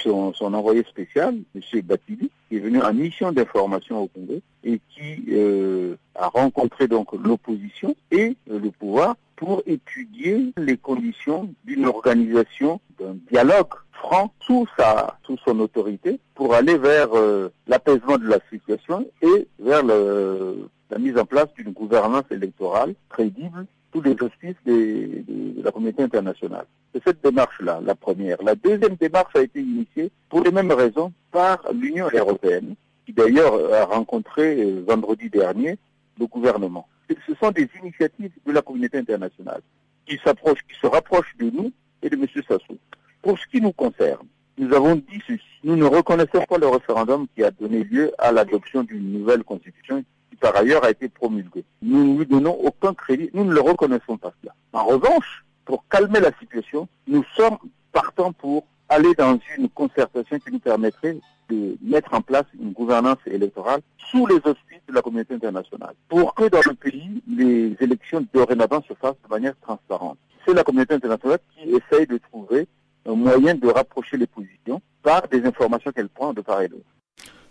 [0.02, 1.80] son, son envoyé spécial, M.
[1.82, 7.12] Batili, qui est venu en mission d'information au Congrès et qui euh, a rencontré donc
[7.12, 15.18] l'opposition et le pouvoir pour étudier les conditions d'une organisation, d'un dialogue franc sous sa
[15.26, 21.18] sous son autorité pour aller vers euh, l'apaisement de la situation et vers la mise
[21.18, 26.64] en place d'une gouvernance électorale crédible sous de, de, la communauté internationale.
[26.94, 28.42] C'est cette démarche-là, la première.
[28.42, 33.54] La deuxième démarche a été initiée pour les mêmes raisons par l'Union européenne, qui d'ailleurs
[33.74, 35.76] a rencontré euh, vendredi dernier
[36.18, 36.88] le gouvernement.
[37.08, 39.60] Ce sont des initiatives de la communauté internationale
[40.06, 42.26] qui s'approchent, qui se rapprochent de nous et de M.
[42.46, 42.78] Sassou.
[43.22, 44.26] Pour ce qui nous concerne,
[44.58, 45.42] nous avons dit ceci.
[45.64, 50.04] Nous ne reconnaissons pas le référendum qui a donné lieu à l'adoption d'une nouvelle constitution
[50.30, 51.64] qui par ailleurs a été promulguée.
[51.82, 54.54] Nous ne lui donnons aucun crédit, nous ne le reconnaissons pas cela.
[54.72, 57.58] En revanche, pour calmer la situation, nous sommes
[57.92, 63.18] partants pour aller dans une concertation qui nous permettrait de mettre en place une gouvernance
[63.26, 68.26] électorale sous les auspices de la communauté internationale, pour que dans le pays, les élections
[68.32, 70.18] dorénavant se fassent de manière transparente.
[70.46, 72.66] C'est la communauté internationale qui essaye de trouver
[73.06, 76.84] un moyen de rapprocher les positions par des informations qu'elle prend de part et d'autre.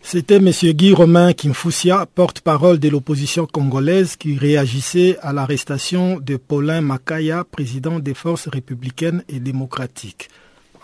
[0.06, 0.50] C'était M.
[0.50, 8.00] Guy Romain Kimfoussia, porte-parole de l'opposition congolaise, qui réagissait à l'arrestation de Paulin Makaya, président
[8.00, 10.28] des forces républicaines et démocratiques.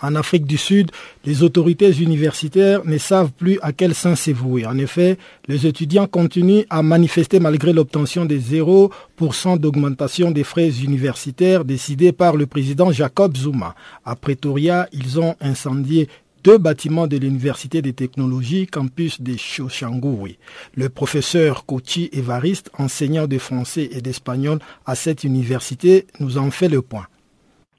[0.01, 0.91] En Afrique du Sud,
[1.25, 4.65] les autorités universitaires ne savent plus à quel sens se vouer.
[4.65, 11.65] En effet, les étudiants continuent à manifester malgré l'obtention des 0% d'augmentation des frais universitaires
[11.65, 13.75] décidés par le président Jacob Zuma.
[14.05, 16.07] À Pretoria, ils ont incendié
[16.43, 20.37] deux bâtiments de l'Université des technologies campus de Choshanguri.
[20.75, 26.69] Le professeur Kochi Evariste, enseignant de français et d'espagnol à cette université, nous en fait
[26.69, 27.07] le point.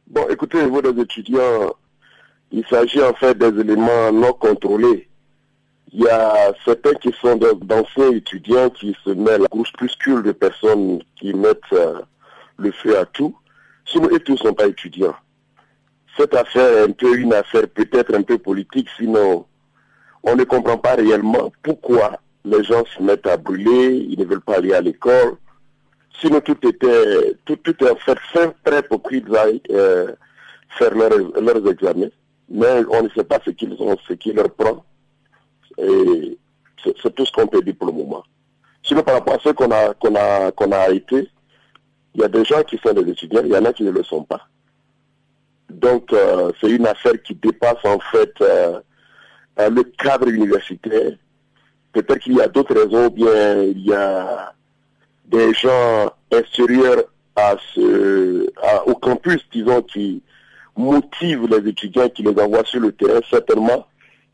[0.08, 1.74] Bon, écoutez, vous les étudiants,
[2.52, 5.08] il s'agit en fait des éléments non contrôlés.
[5.92, 10.32] Il y a certains qui sont d'anciens étudiants qui se mêlent à la groupuscule de
[10.32, 12.00] personnes qui mettent euh,
[12.58, 13.34] le feu à tout.
[13.86, 15.16] Sinon, eux tous ne sont pas étudiants
[16.20, 19.46] cette affaire est un peu une affaire peut-être un peu politique, sinon
[20.22, 24.42] on ne comprend pas réellement pourquoi les gens se mettent à brûler, ils ne veulent
[24.42, 25.36] pas aller à l'école.
[26.20, 28.18] Sinon tout était tout, est en fait
[28.64, 29.62] très pour qu'ils aillent
[30.78, 32.10] faire leurs, examens.
[32.50, 34.84] Mais on ne sait pas ce qu'ils ont, ce qui leur prend.
[35.78, 36.36] Et
[36.82, 38.24] c'est tout ce qu'on peut dire pour le moment.
[38.82, 41.28] Sinon par rapport à ce qu'on a qu'on a qu'on a été,
[42.14, 43.90] il y a des gens qui sont des étudiants, il y en a qui ne
[43.90, 44.48] le sont pas.
[45.70, 48.80] Donc, euh, c'est une affaire qui dépasse en fait euh,
[49.58, 51.12] le cadre universitaire.
[51.92, 54.52] Peut-être qu'il y a d'autres raisons, bien il y a
[55.26, 57.04] des gens extérieurs
[58.86, 60.22] au campus, disons, qui
[60.76, 63.20] motivent les étudiants, qui les envoient sur le terrain.
[63.28, 63.86] Certainement,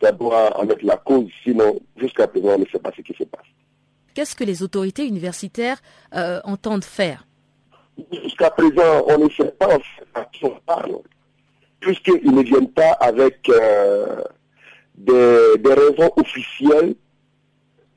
[0.03, 1.29] ça doit en être la cause.
[1.43, 3.47] Sinon, jusqu'à présent, on ne sait pas ce qui se passe.
[4.15, 5.81] Qu'est-ce que les autorités universitaires
[6.45, 7.27] entendent faire?
[8.23, 9.79] Jusqu'à présent, on ne sait pas
[10.15, 11.01] à qui on parle
[11.87, 14.23] puisqu'ils ne viennent pas avec euh,
[14.97, 16.95] des, raisons officielles,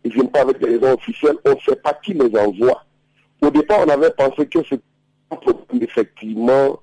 [0.03, 2.85] ils ne viennent pas avec des raisons officielles, on ne sait pas qui les envoie.
[3.41, 4.83] Au départ, on avait pensé que c'était
[5.31, 6.79] un problème effectivement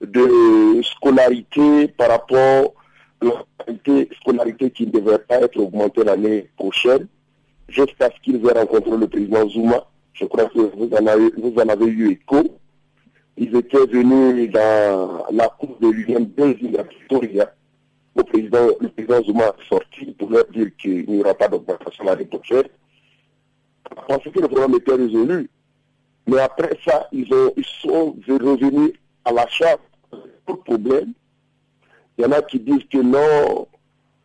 [0.00, 2.74] de scolarité par rapport
[3.20, 7.06] à la scolarité qui ne devrait pas être augmentée l'année prochaine,
[7.68, 9.84] juste parce qu'ils aient rencontré le président Zuma.
[10.12, 12.58] Je crois que vous en avez, vous en avez eu écho
[13.40, 17.54] ils étaient venus dans la cour de l'Union Belgique à Victoria.
[18.16, 22.04] Le président, le président Zuma est sorti pour leur dire qu'il n'y aura pas d'augmentation
[22.04, 22.64] l'année prochaine.
[24.08, 25.48] Parce que le problème était résolu.
[26.26, 28.92] Mais après ça, ils, ont, ils sont revenus
[29.24, 29.78] à la charge.
[30.48, 31.12] Tout problème.
[32.16, 33.68] Il y en a qui disent que non,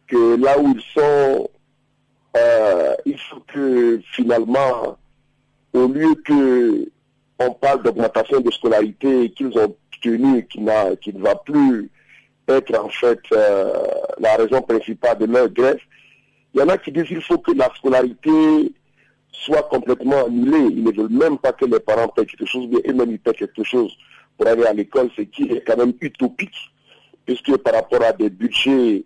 [0.08, 1.50] que là où ils sont,
[2.38, 4.98] euh, il faut que finalement,
[5.74, 6.88] au lieu que
[7.40, 10.60] on parle d'augmentation de scolarité qu'ils ont obtenue, qui,
[11.02, 11.92] qui ne va plus
[12.48, 13.74] être en fait euh,
[14.18, 15.80] la raison principale de leur grève.
[16.54, 18.72] Il y en a qui disent qu'il faut que la scolarité
[19.34, 20.70] soit complètement annulée.
[20.72, 23.34] Ils ne veulent même pas que les parents paient quelque chose, mais eux-mêmes ils paient
[23.34, 23.94] quelque chose
[24.38, 26.72] pour aller à l'école, ce qui est quand même utopique,
[27.26, 29.04] puisque par rapport à des budgets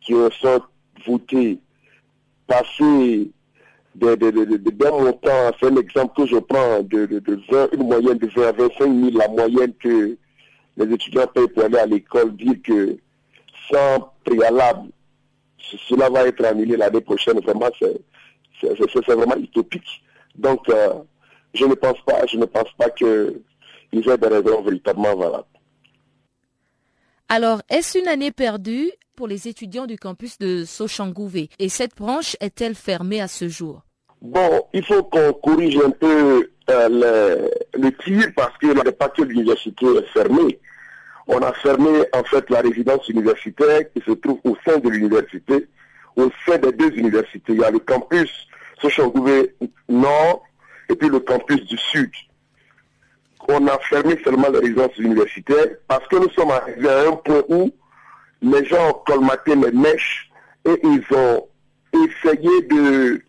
[0.00, 0.62] qui sont
[1.06, 1.58] votés,
[2.46, 3.30] passés
[3.94, 8.18] de, de, de, d'un montant, c'est un exemple que je prends, de, de, une moyenne
[8.18, 10.16] de 20 à 25 000, la moyenne que
[10.76, 12.96] les étudiants payent pour aller à l'école, dire que
[13.70, 14.88] sans préalable,
[15.88, 17.38] cela va être annulé l'année prochaine.
[17.40, 20.02] Vraiment, c'est vraiment utopique.
[20.36, 20.94] Donc, euh,
[21.54, 22.90] je ne pense pas, je ne pense pas
[23.90, 25.44] qu'ils aient des raisons véritablement valables.
[27.28, 32.36] Alors, est-ce une année perdue pour les étudiants du campus de Sochangouvé Et cette branche
[32.40, 33.82] est-elle fermée à ce jour?
[34.20, 39.22] Bon, il faut qu'on corrige un peu euh, le, tir parce que n'est pas que
[39.22, 40.58] l'université est fermée.
[41.26, 45.68] On a fermé en fait la résidence universitaire qui se trouve au sein de l'université,
[46.16, 47.52] au sein des deux universités.
[47.52, 48.30] Il y a le campus
[48.82, 49.54] Sochangouvé
[49.88, 50.42] Nord
[50.88, 52.10] et puis le campus du Sud
[53.48, 57.42] on a fermé seulement les résidences universitaires parce que nous sommes arrivés à un point
[57.48, 57.70] où
[58.42, 60.30] les gens ont colmaté les mèches
[60.64, 61.46] et ils ont
[61.92, 63.22] essayé de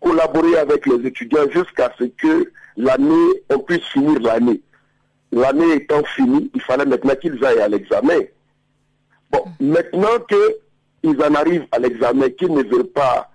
[0.00, 4.60] collaborer avec les étudiants jusqu'à ce que l'année, on puisse finir l'année.
[5.32, 8.20] L'année étant finie, il fallait maintenant qu'ils aillent à l'examen.
[9.30, 13.30] Bon, maintenant qu'ils en arrivent à l'examen, qu'ils ne veulent pas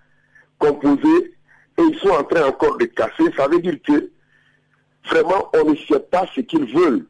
[0.57, 1.33] composer,
[1.77, 4.09] et ils sont en train encore de casser, ça veut dire que
[5.09, 7.05] vraiment, on ne sait pas ce qu'ils veulent.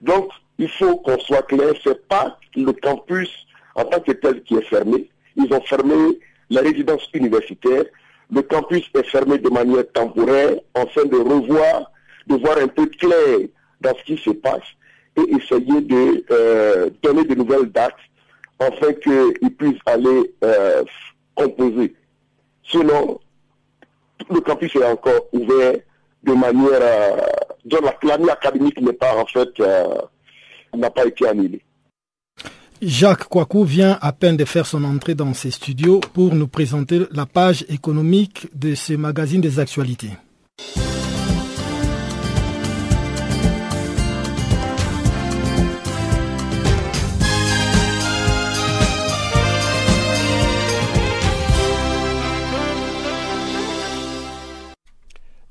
[0.00, 3.30] Donc, il faut qu'on soit clair, ce n'est pas le campus
[3.74, 5.08] en tant que tel qui est fermé.
[5.36, 6.18] Ils ont fermé
[6.50, 7.84] la résidence universitaire.
[8.30, 11.90] Le campus est fermé de manière temporaire, afin de revoir,
[12.26, 13.48] de voir un peu clair
[13.80, 14.64] dans ce qui se passe
[15.16, 17.94] et essayer de euh, donner de nouvelles dates
[18.58, 20.84] afin qu'ils puissent aller euh,
[21.34, 21.94] composer.
[22.64, 23.20] Sinon,
[24.30, 25.74] le campus est encore ouvert
[26.24, 27.16] de manière euh,
[27.64, 29.86] dont la académique n'est pas en fait euh,
[30.76, 31.62] n'a pas été annulée.
[32.80, 37.02] Jacques Kouakou vient à peine de faire son entrée dans ses studios pour nous présenter
[37.12, 40.10] la page économique de ce magazine des actualités.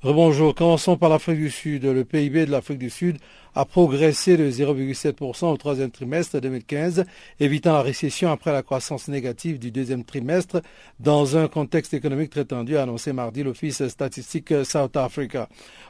[0.03, 1.85] Rebonjour, commençons par l'Afrique du Sud.
[1.85, 3.17] Le PIB de l'Afrique du Sud
[3.53, 7.05] a progressé de 0,7% au troisième trimestre 2015,
[7.39, 10.63] évitant la récession après la croissance négative du deuxième trimestre
[10.99, 15.47] dans un contexte économique très tendu, a annoncé mardi l'Office statistique South Africa.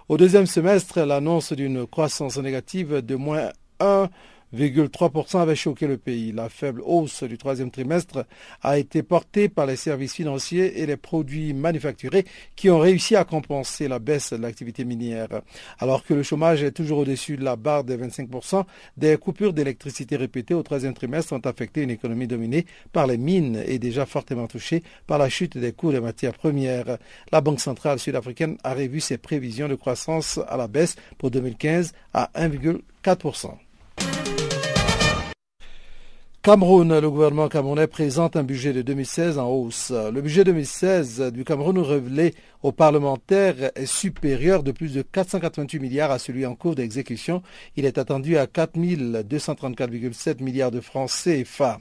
[0.10, 4.10] Au deuxième semestre, l'annonce d'une croissance négative de moins 1
[4.54, 6.32] 3% avait choqué le pays.
[6.32, 8.26] La faible hausse du troisième trimestre
[8.62, 13.24] a été portée par les services financiers et les produits manufacturés qui ont réussi à
[13.24, 15.42] compenser la baisse de l'activité minière.
[15.80, 18.66] Alors que le chômage est toujours au-dessus de la barre des 25%,
[18.98, 23.62] des coupures d'électricité répétées au troisième trimestre ont affecté une économie dominée par les mines
[23.66, 26.98] et déjà fortement touchée par la chute des coûts des matières premières.
[27.32, 31.94] La Banque centrale sud-africaine a revu ses prévisions de croissance à la baisse pour 2015
[32.14, 33.71] à 1,4%.
[36.44, 39.92] Cameroun, le gouvernement camerounais présente un budget de 2016 en hausse.
[39.92, 46.10] Le budget 2016 du Cameroun révélé aux parlementaires est supérieur de plus de 488 milliards
[46.10, 47.44] à celui en cours d'exécution.
[47.76, 51.80] Il est attendu à 4 234,7 milliards de francs CFA.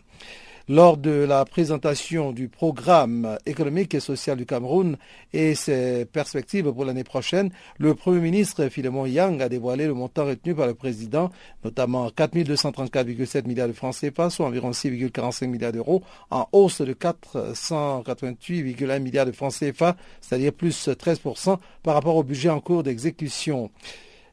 [0.71, 4.97] Lors de la présentation du programme économique et social du Cameroun
[5.33, 10.27] et ses perspectives pour l'année prochaine, le Premier ministre Philemon Yang a dévoilé le montant
[10.27, 11.33] retenu par le président,
[11.65, 16.93] notamment 4 234,7 milliards de francs CFA, soit environ 6,45 milliards d'euros, en hausse de
[16.93, 23.73] 488,1 milliards de francs CFA, c'est-à-dire plus 13% par rapport au budget en cours d'exécution.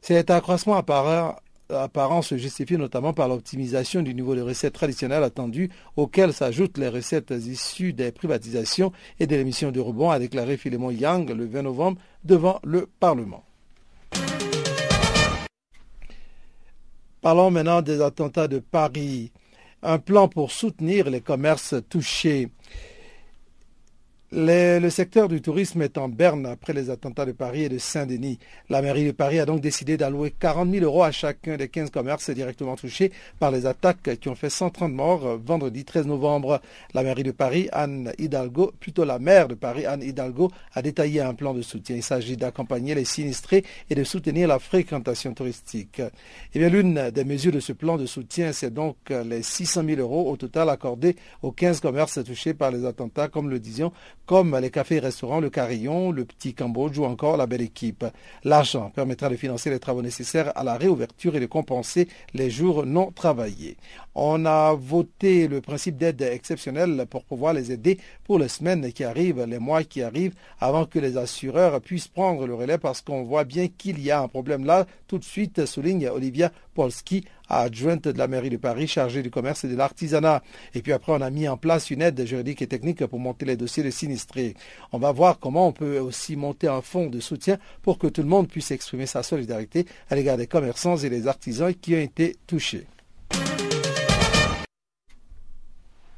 [0.02, 1.34] Cet accroissement apparaît
[1.70, 6.90] apparent se justifie notamment par l'optimisation du niveau de recettes traditionnelles attendues, auxquelles s'ajoutent les
[6.90, 11.64] recettes issues des privatisations et de l'émission de rebond, a déclaré Philemon Yang le 20
[11.64, 13.44] novembre devant le Parlement.
[17.22, 19.32] Parlons maintenant des attentats de Paris.
[19.84, 22.50] Un plan pour soutenir les commerces touchés
[24.34, 28.40] le secteur du tourisme est en berne après les attentats de Paris et de Saint-Denis.
[28.70, 31.92] La mairie de Paris a donc décidé d'allouer 40 000 euros à chacun des 15
[31.92, 36.62] commerces directement touchés par les attaques qui ont fait 130 morts vendredi 13 novembre.
[36.94, 41.22] La mairie de Paris, Anne Hidalgo, plutôt la maire de Paris, Anne Hidalgo, a détaillé
[41.22, 41.96] un plan de soutien.
[41.96, 46.02] Il s'agit d'accompagner les sinistrés et de soutenir la fréquentation touristique.
[46.54, 50.02] Eh bien, l'une des mesures de ce plan de soutien, c'est donc les 600 000
[50.02, 53.94] euros au total accordés aux 15 commerces touchés par les attentats, comme le disions
[54.28, 58.06] comme les cafés et restaurants Le Carillon, le Petit Cambodge ou encore la Belle Équipe.
[58.44, 62.86] L'argent permettra de financer les travaux nécessaires à la réouverture et de compenser les jours
[62.86, 63.78] non travaillés.
[64.14, 69.06] On a voté le principe d'aide exceptionnelle pour pouvoir les aider pour les semaines qui
[69.06, 73.24] arrivent, les mois qui arrivent, avant que les assureurs puissent prendre le relais parce qu'on
[73.24, 74.86] voit bien qu'il y a un problème là.
[75.08, 79.64] Tout de suite, souligne Olivia Polski, adjointe de la mairie de Paris chargée du commerce
[79.64, 80.44] et de l'artisanat.
[80.76, 83.46] Et puis après, on a mis en place une aide juridique et technique pour monter
[83.46, 84.54] les dossiers de sinistrés.
[84.92, 88.22] On va voir comment on peut aussi monter un fonds de soutien pour que tout
[88.22, 92.00] le monde puisse exprimer sa solidarité à l'égard des commerçants et des artisans qui ont
[92.00, 92.86] été touchés.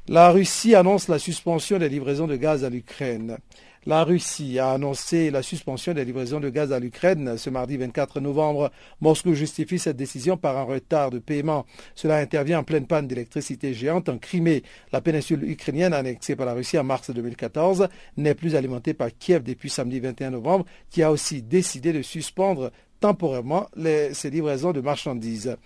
[0.08, 3.38] La Russie annonce la suspension des livraisons de gaz à l'Ukraine.
[3.86, 8.20] La Russie a annoncé la suspension des livraisons de gaz à l'Ukraine ce mardi 24
[8.20, 8.70] novembre.
[9.00, 11.64] Moscou justifie cette décision par un retard de paiement.
[11.94, 14.64] Cela intervient en pleine panne d'électricité géante en Crimée.
[14.92, 19.42] La péninsule ukrainienne annexée par la Russie en mars 2014 n'est plus alimentée par Kiev
[19.44, 23.68] depuis samedi 21 novembre, qui a aussi décidé de suspendre temporairement
[24.12, 25.56] ces livraisons de marchandises.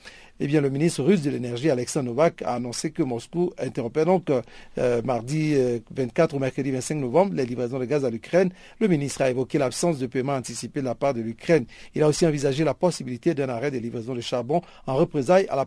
[0.41, 4.31] Eh bien, le ministre russe de l'énergie, Alexandre Novak, a annoncé que Moscou interrompait donc
[4.79, 5.55] euh, mardi
[5.95, 8.51] 24 euh, ou mercredi 25 novembre les livraisons de gaz à l'Ukraine.
[8.81, 11.67] Le ministre a évoqué l'absence de paiement anticipé de la part de l'Ukraine.
[11.95, 15.55] Il a aussi envisagé la possibilité d'un arrêt des livraisons de charbon en représailles à
[15.55, 15.67] la,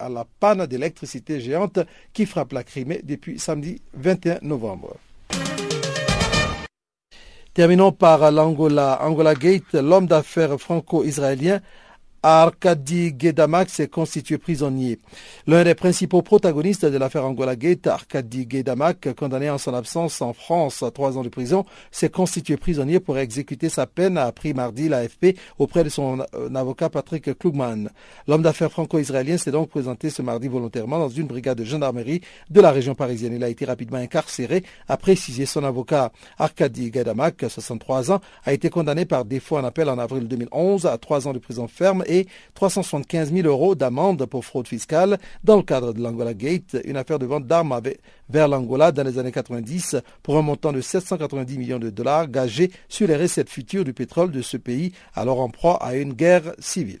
[0.00, 1.78] à la panne d'électricité géante
[2.12, 4.96] qui frappe la Crimée depuis samedi 21 novembre.
[7.54, 8.98] Terminons par l'Angola.
[9.02, 11.60] Angola Gate, l'homme d'affaires franco-israélien
[12.26, 14.98] Arkady Gedamak s'est constitué prisonnier.
[15.46, 20.32] L'un des principaux protagonistes de l'affaire Angola Gate, Arkady Gedamak, condamné en son absence en
[20.32, 24.54] France à trois ans de prison, s'est constitué prisonnier pour exécuter sa peine, a appris
[24.54, 27.90] mardi l'AFP auprès de son euh, avocat Patrick Klugman.
[28.26, 32.60] L'homme d'affaires franco-israélien s'est donc présenté ce mardi volontairement dans une brigade de gendarmerie de
[32.62, 33.34] la région parisienne.
[33.34, 36.10] Il a été rapidement incarcéré, a précisé son avocat.
[36.38, 40.96] Arkady Gedamak, 63 ans, a été condamné par défaut en appel en avril 2011 à
[40.96, 42.02] trois ans de prison ferme
[42.54, 47.18] 375 000 euros d'amende pour fraude fiscale dans le cadre de l'Angola Gate, une affaire
[47.18, 47.80] de vente d'armes
[48.28, 52.70] vers l'Angola dans les années 90 pour un montant de 790 millions de dollars gagés
[52.88, 56.52] sur les recettes futures du pétrole de ce pays alors en proie à une guerre
[56.58, 57.00] civile.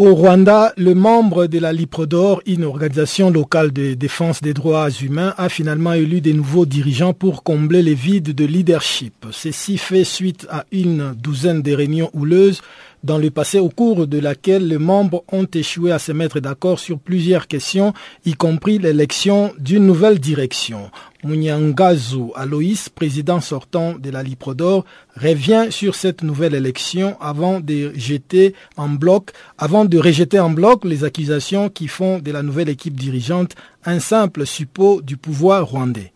[0.00, 5.34] Au Rwanda, le membre de la Liprodor, une organisation locale de défense des droits humains,
[5.36, 9.26] a finalement élu des nouveaux dirigeants pour combler les vides de leadership.
[9.30, 12.62] Ceci fait suite à une douzaine de réunions houleuses
[13.04, 16.78] dans le passé au cours de laquelle les membres ont échoué à se mettre d'accord
[16.78, 17.92] sur plusieurs questions,
[18.24, 20.90] y compris l'élection d'une nouvelle direction.
[21.24, 24.84] Munyangazu Aloïs, président sortant de la Liprodor,
[25.16, 30.84] revient sur cette nouvelle élection avant de jeter en bloc, avant de rejeter en bloc
[30.84, 36.12] les accusations qui font de la nouvelle équipe dirigeante un simple suppôt du pouvoir rwandais.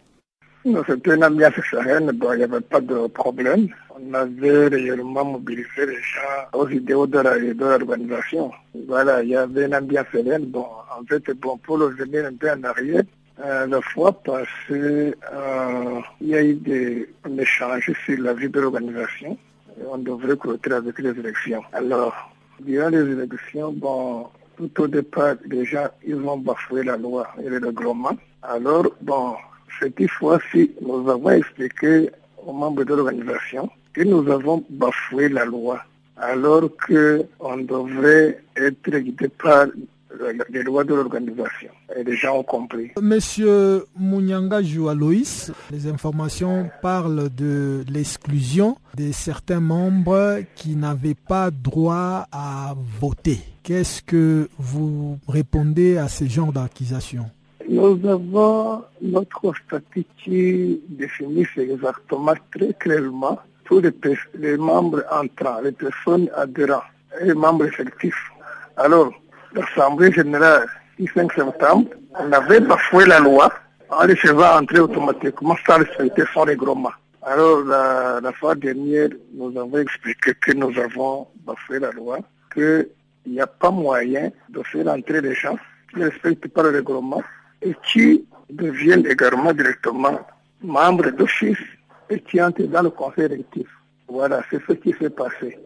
[0.87, 3.69] C'était une ambiance sereine, il n'y avait pas de problème.
[3.97, 8.51] On avait réellement mobilisé les gens aux vidéos de l'organisation.
[8.89, 10.47] Voilà, il y avait une ambiance sereine.
[10.47, 10.67] Bon,
[10.99, 13.05] en fait, bon, pour revenir un peu en arrière,
[13.45, 18.61] euh, la fois passée, euh, il y a eu des échanges sur la vie de
[18.61, 19.39] l'organisation.
[19.89, 21.63] On devrait clôturer avec les élections.
[21.73, 22.15] Alors,
[22.61, 24.27] durant les élections, bon,
[24.57, 28.17] tout au départ, déjà, ils ont bafoué la loi et le règlement.
[28.43, 29.37] Alors, bon,
[29.79, 32.11] cette fois-ci, nous avons expliqué
[32.45, 35.81] aux membres de l'organisation que nous avons bafoué la loi,
[36.17, 39.67] alors qu'on devrait être guidé par
[40.51, 41.71] les lois de l'organisation.
[41.97, 42.91] Et les gens ont compris.
[43.01, 52.27] Monsieur Mounyanga Aloïs, les informations parlent de l'exclusion de certains membres qui n'avaient pas droit
[52.31, 53.39] à voter.
[53.63, 57.27] Qu'est-ce que vous répondez à ce genre d'accusations
[57.67, 63.93] nous avons notre statut qui définit exactement très clairement tous les,
[64.35, 66.83] les, membres entrants, les personnes adhérents
[67.23, 68.31] les membres effectifs.
[68.77, 69.13] Alors,
[69.55, 70.67] l'Assemblée générale
[70.99, 71.89] 6-5 septembre,
[72.19, 73.53] on avait bafoué la loi
[73.91, 76.93] en les faisant entrer automatiquement sans respecter son règlement.
[77.23, 82.19] Alors, la, fois dernière, nous avons expliqué que nous avons bafoué la loi,
[82.53, 82.89] qu'il
[83.27, 85.57] n'y a pas moyen de faire entrer les gens
[85.91, 87.23] qui ne respectent pas le règlement
[87.63, 90.21] et qui deviennent également directement
[90.63, 91.59] membres d'office
[92.11, 93.67] et qui entrent dans le conseil électif.
[94.09, 95.59] Voilà, c'est ce qui s'est passé.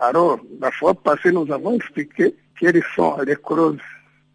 [0.00, 3.78] Alors, la fois passée, nous avons expliqué quelles sont les causes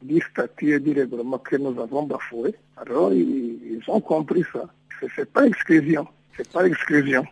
[0.01, 2.55] du statut et du règlement que nous avons bafoué.
[2.77, 4.65] Alors, ils, ont compris ça.
[4.99, 6.07] Ce n'est pas exclusion.
[6.37, 7.25] C'est pas exclusion.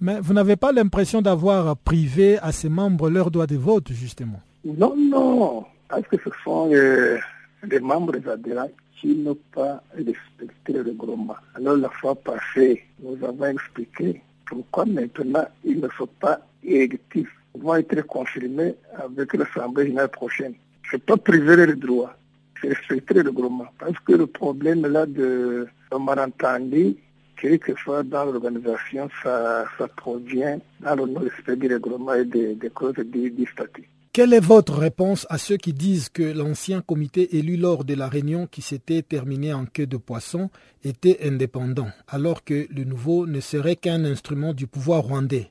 [0.00, 4.40] Mais vous n'avez pas l'impression d'avoir privé à ces membres leur droit de vote, justement?
[4.64, 5.64] Non, non.
[5.88, 7.18] Parce que ce sont euh,
[7.62, 8.70] les membres adhérents
[9.04, 11.36] n'ont pas respecté le règlement.
[11.54, 17.30] Alors, la fois passée, nous avons expliqué pourquoi maintenant ils ne sont pas électifs.
[17.54, 20.54] Ils vont être confirmés avec l'Assemblée générale prochaine.
[20.90, 22.14] Ce n'est pas priver les droits,
[22.60, 23.66] c'est respecter le règlement.
[23.78, 26.96] Parce que le problème là de, de malentendu,
[27.40, 32.94] quelquefois dans l'organisation, ça, ça provient dans le non-respect du règlement et des, des causes
[32.94, 33.88] du statut.
[34.14, 38.06] Quelle est votre réponse à ceux qui disent que l'ancien comité élu lors de la
[38.06, 40.50] réunion qui s'était terminée en queue de poisson
[40.84, 45.50] était indépendant, alors que le nouveau ne serait qu'un instrument du pouvoir rwandais?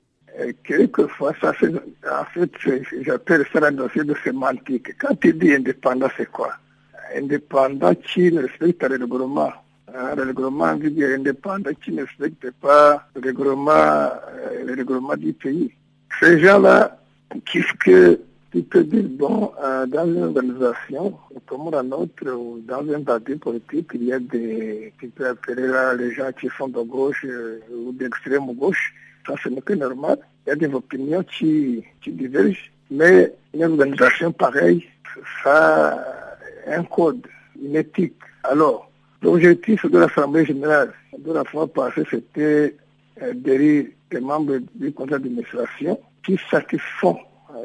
[0.64, 2.52] Quelquefois, ça en fait,
[3.02, 4.98] j'appelle ça la notion de sémantique.
[4.98, 6.54] Quand tu dis indépendant, c'est quoi?
[7.18, 9.52] Indépendant qui ne respecte le règlement.
[9.94, 15.34] Hein, le règlement dit indépendant qui ne respecte pas le règlement, euh, le règlement du
[15.34, 15.70] pays.
[16.18, 16.98] Ces gens-là,
[17.44, 18.22] qu'est-ce que
[18.54, 19.52] tu peux dire, bon,
[19.88, 24.94] dans une organisation, comme la nôtre, ou dans un parti politique, il y a des,
[25.00, 28.94] tu peux appeler là les gens qui sont de gauche euh, ou d'extrême gauche.
[29.26, 30.20] Ça, ce n'est que normal.
[30.46, 32.72] Il y a des opinions qui, qui divergent.
[32.92, 34.86] Mais une organisation pareille,
[35.44, 35.94] ça
[36.68, 37.26] a un code,
[37.60, 38.14] une éthique.
[38.44, 38.88] Alors,
[39.24, 42.76] l'objectif de l'Assemblée générale de la fois passée, c'était
[43.24, 47.18] euh, d'élire des membres du conseil d'administration qui satisfont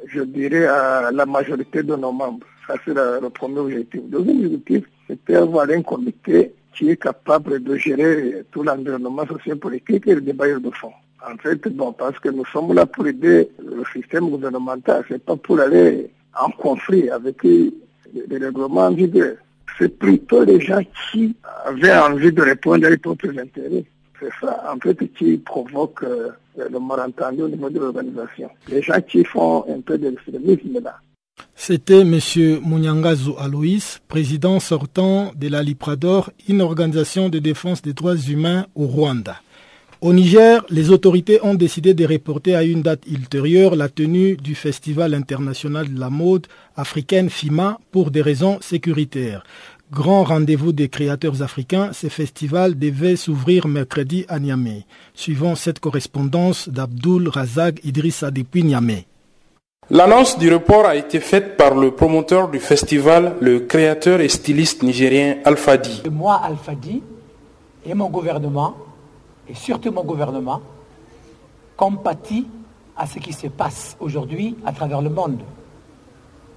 [0.07, 2.47] je dirais, à la majorité de nos membres.
[2.67, 4.01] Ça, c'est le premier objectif.
[4.11, 10.07] Le deuxième objectif, c'est d'avoir un comité qui est capable de gérer tout l'environnement social-politique
[10.07, 10.93] et le débat de fond.
[11.27, 15.37] En fait, bon, parce que nous sommes là pour aider le système gouvernemental, c'est pas
[15.37, 17.73] pour aller en conflit avec les,
[18.31, 19.37] règlements en vigueur.
[19.79, 20.81] C'est plutôt les gens
[21.11, 21.35] qui
[21.65, 23.85] avaient envie de répondre à leurs propres intérêts.
[24.21, 28.51] C'est ça, en fait, qui provoque euh, le malentendu au niveau de l'organisation.
[28.69, 30.97] Les gens qui font un peu d'extrémisme là.
[31.55, 32.19] C'était M.
[32.65, 38.87] Mounyangazu Aloïs, président sortant de la Liprador, une organisation de défense des droits humains au
[38.87, 39.37] Rwanda.
[40.01, 44.55] Au Niger, les autorités ont décidé de reporter à une date ultérieure la tenue du
[44.55, 46.47] Festival international de la mode
[46.77, 49.43] africaine FIMA pour des raisons sécuritaires.
[49.91, 54.85] Grand rendez-vous des créateurs africains, ce festival devait s'ouvrir mercredi à Niamey,
[55.15, 59.07] suivant cette correspondance d'Abdul Razak Idrissa depuis Niamey.
[59.89, 64.83] L'annonce du report a été faite par le promoteur du festival, le créateur et styliste
[64.83, 66.03] nigérien Alfadi.
[66.11, 67.03] Moi, Alfadi,
[67.87, 68.75] et mon gouvernement,
[69.49, 70.61] et surtout mon gouvernement,
[71.79, 72.47] compatit
[72.95, 75.39] à ce qui se passe aujourd'hui à travers le monde,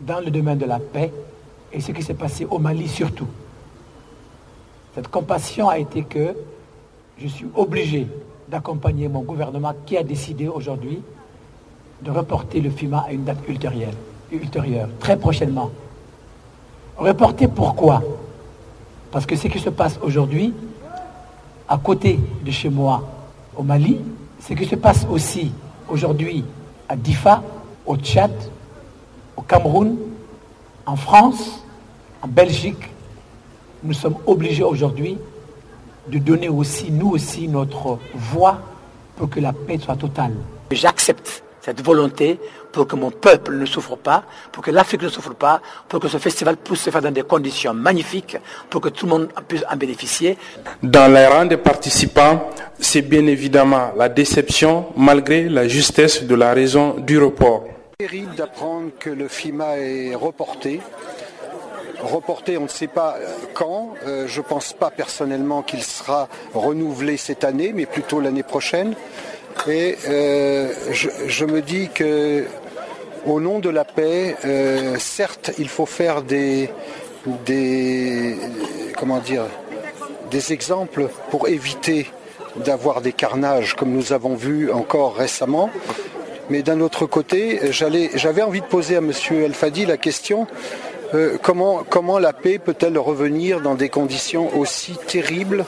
[0.01, 1.13] dans le domaine de la paix
[1.73, 3.27] et ce qui s'est passé au Mali surtout.
[4.95, 6.35] Cette compassion a été que
[7.17, 8.07] je suis obligé
[8.49, 11.01] d'accompagner mon gouvernement qui a décidé aujourd'hui
[12.01, 15.69] de reporter le FIMA à une date ultérieure, très prochainement.
[16.97, 18.01] Reporter pourquoi?
[19.11, 20.53] Parce que ce qui se passe aujourd'hui,
[21.67, 23.03] à côté de chez moi,
[23.55, 23.99] au Mali,
[24.39, 25.51] ce qui se passe aussi
[25.87, 26.43] aujourd'hui
[26.89, 27.43] à Difa,
[27.85, 28.31] au Tchad,
[29.37, 29.95] au Cameroun,
[30.91, 31.63] en France,
[32.21, 32.83] en Belgique,
[33.81, 35.17] nous sommes obligés aujourd'hui
[36.07, 38.59] de donner aussi, nous aussi, notre voix
[39.15, 40.33] pour que la paix soit totale.
[40.69, 42.37] J'accepte cette volonté
[42.73, 46.09] pour que mon peuple ne souffre pas, pour que l'Afrique ne souffre pas, pour que
[46.09, 48.35] ce festival puisse se faire dans des conditions magnifiques,
[48.69, 50.37] pour que tout le monde puisse en bénéficier.
[50.83, 56.53] Dans les rangs des participants, c'est bien évidemment la déception malgré la justesse de la
[56.53, 57.63] raison du report.
[58.01, 60.81] Terrible d'apprendre que le FIMA est reporté.
[62.01, 63.15] Reporté, on ne sait pas
[63.53, 63.93] quand.
[64.07, 68.95] Euh, je ne pense pas personnellement qu'il sera renouvelé cette année, mais plutôt l'année prochaine.
[69.67, 72.47] Et euh, je, me dis que,
[73.27, 76.71] au nom de la paix, euh, certes, il faut faire des,
[77.45, 78.35] des,
[78.97, 79.45] comment dire,
[80.31, 82.07] des exemples pour éviter
[82.55, 85.69] d'avoir des carnages comme nous avons vu encore récemment.
[86.51, 89.13] Mais d'un autre côté, j'avais envie de poser à M.
[89.45, 90.47] Alfadi la question
[91.13, 95.65] euh, comment, la paix peut-elle revenir dans des conditions aussi terribles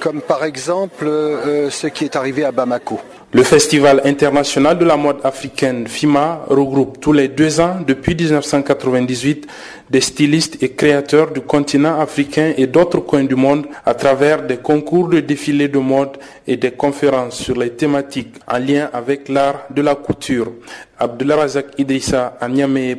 [0.00, 2.98] comme par exemple euh, ce qui est arrivé à Bamako?
[3.32, 9.46] Le Festival international de la mode africaine FIMA regroupe tous les deux ans depuis 1998
[9.88, 14.56] des stylistes et créateurs du continent africain et d'autres coins du monde à travers des
[14.56, 16.16] concours de défilés de mode
[16.48, 20.52] et des conférences sur les thématiques en lien avec l'art de la couture.
[20.98, 22.36] Abdullah Razak Idrissa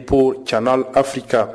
[0.08, 1.54] pour Channel Africa.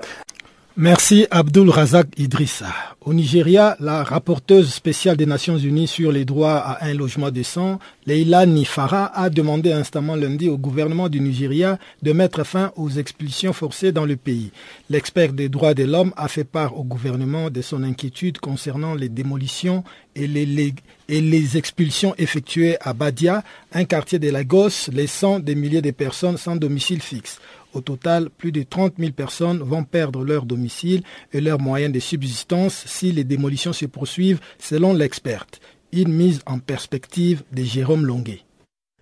[0.78, 2.66] Merci Abdul Razak Idrissa.
[3.00, 7.78] Au Nigeria, la rapporteuse spéciale des Nations Unies sur les droits à un logement décent,
[8.04, 13.54] Leila Nifara, a demandé instamment lundi au gouvernement du Nigeria de mettre fin aux expulsions
[13.54, 14.50] forcées dans le pays.
[14.90, 19.08] L'expert des droits de l'homme a fait part au gouvernement de son inquiétude concernant les
[19.08, 19.82] démolitions
[20.14, 20.74] et les,
[21.08, 26.36] et les expulsions effectuées à Badia, un quartier de Lagos, laissant des milliers de personnes
[26.36, 27.38] sans domicile fixe.
[27.76, 31.02] Au total, plus de 30 000 personnes vont perdre leur domicile
[31.34, 35.60] et leurs moyens de subsistance si les démolitions se poursuivent, selon l'experte.
[35.92, 38.40] Une mise en perspective de Jérôme Longuet.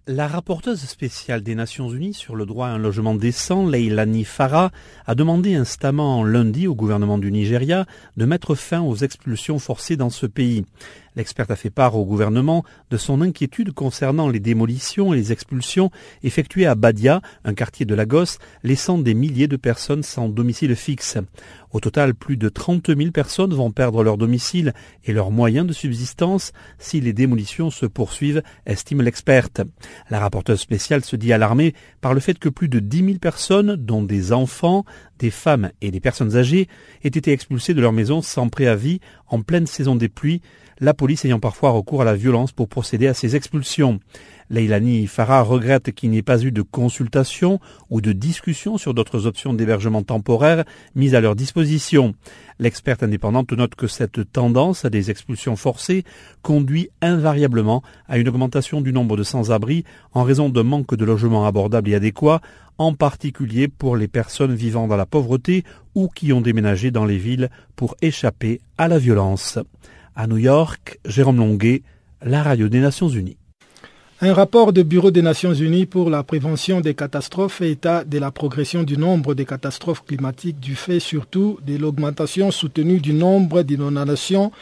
[0.08, 4.72] La rapporteuse spéciale des Nations Unies sur le droit à un logement décent, Leilani Farah,
[5.06, 10.10] a demandé instamment lundi au gouvernement du Nigeria de mettre fin aux expulsions forcées dans
[10.10, 10.66] ce pays.
[11.16, 15.90] L'experte a fait part au gouvernement de son inquiétude concernant les démolitions et les expulsions
[16.22, 21.18] effectuées à Badia, un quartier de Lagos, laissant des milliers de personnes sans domicile fixe.
[21.70, 25.72] Au total, plus de 30 000 personnes vont perdre leur domicile et leurs moyens de
[25.72, 29.60] subsistance si les démolitions se poursuivent, estime l'experte.
[30.10, 33.76] La rapporteuse spéciale se dit alarmée par le fait que plus de 10 000 personnes,
[33.76, 34.84] dont des enfants,
[35.18, 36.68] des femmes et des personnes âgées,
[37.02, 40.42] aient été expulsées de leur maison sans préavis en pleine saison des pluies,
[40.80, 44.00] la police ayant parfois recours à la violence pour procéder à ces expulsions.
[44.50, 47.60] Leilani Farah regrette qu'il n'y ait pas eu de consultation
[47.90, 50.64] ou de discussion sur d'autres options d'hébergement temporaire
[50.94, 52.14] mises à leur disposition.
[52.58, 56.04] L'experte indépendante note que cette tendance à des expulsions forcées
[56.42, 61.46] conduit invariablement à une augmentation du nombre de sans-abri en raison d'un manque de logements
[61.46, 62.40] abordables et adéquats,
[62.78, 65.64] en particulier pour les personnes vivant dans la pauvreté
[65.94, 69.58] ou qui ont déménagé dans les villes pour échapper à la violence.
[70.16, 71.82] À New York, Jérôme Longuet,
[72.22, 73.36] la radio des Nations Unies.
[74.20, 78.18] Un rapport du Bureau des Nations Unies pour la prévention des catastrophes fait état de
[78.18, 83.62] la progression du nombre de catastrophes climatiques du fait surtout de l'augmentation soutenue du nombre
[83.62, 84.52] d'inondations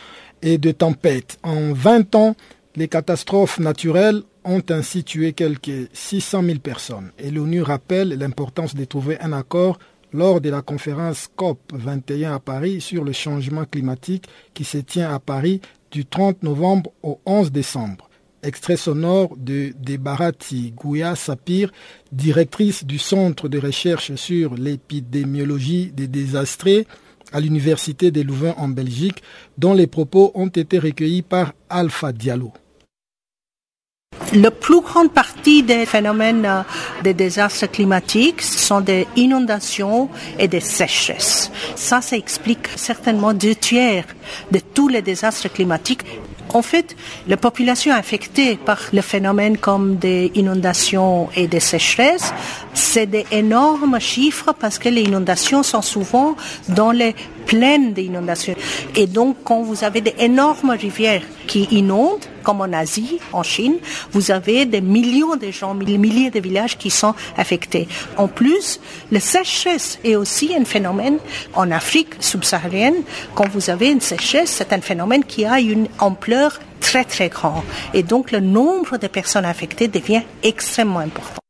[0.40, 1.38] et de tempêtes.
[1.42, 2.34] En 20 ans,
[2.74, 8.84] les catastrophes naturelles ont ainsi tué quelques 600 000 personnes et l'ONU rappelle l'importance de
[8.86, 9.78] trouver un accord
[10.12, 15.12] lors de la conférence COP 21 à Paris sur le changement climatique qui se tient
[15.12, 15.60] à Paris
[15.90, 18.08] du 30 novembre au 11 décembre.
[18.42, 21.72] Extrait sonore de Debarati Gouya Sapir,
[22.10, 26.86] directrice du Centre de recherche sur l'épidémiologie des désastres
[27.32, 29.22] à l'Université de Louvain en Belgique,
[29.58, 32.52] dont les propos ont été recueillis par Alpha Diallo.
[34.34, 36.62] La plus grande partie des phénomènes euh,
[37.04, 40.08] de désastres climatiques sont des inondations
[40.38, 41.50] et des sécheresses.
[41.76, 44.06] Ça, ça explique certainement deux tiers
[44.50, 46.02] de tous les désastres climatiques.
[46.54, 46.96] En fait,
[47.26, 52.32] les populations affectées par le phénomène comme des inondations et des sécheresses,
[52.74, 56.36] c'est des énormes chiffres parce que les inondations sont souvent
[56.68, 57.14] dans les
[57.46, 58.54] plaines d'inondations.
[58.96, 63.76] Et donc, quand vous avez des énormes rivières qui inondent, comme en Asie, en Chine,
[64.12, 67.88] vous avez des millions de gens, des milliers de villages qui sont affectés.
[68.16, 68.80] En plus,
[69.10, 71.18] la sécheresse est aussi un phénomène
[71.54, 73.02] en Afrique subsaharienne.
[73.34, 77.62] Quand vous avez une sécheresse, c'est un phénomène qui a une ampleur très très grande.
[77.94, 81.41] Et donc, le nombre de personnes affectées devient extrêmement important.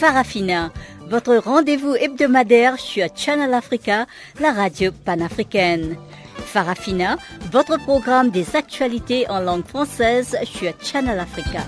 [0.00, 0.72] Farafina,
[1.10, 4.06] votre rendez-vous hebdomadaire sur Channel Africa,
[4.40, 5.98] la radio panafricaine.
[6.38, 7.18] Farafina,
[7.52, 11.60] votre programme des actualités en langue française sur Channel Africa.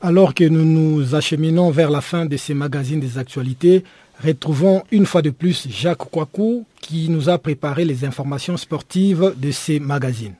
[0.00, 3.84] Alors que nous nous acheminons vers la fin de ces magazines des actualités,
[4.24, 9.50] Retrouvons une fois de plus Jacques Kouakou qui nous a préparé les informations sportives de
[9.50, 10.34] ces magazines.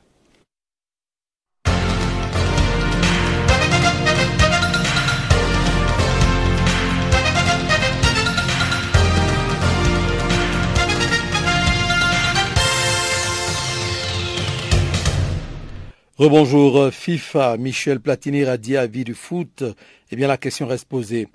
[16.18, 19.64] Rebonjour FIFA, Michel Platini à vie du foot
[20.12, 21.26] Eh bien, la question reste posée.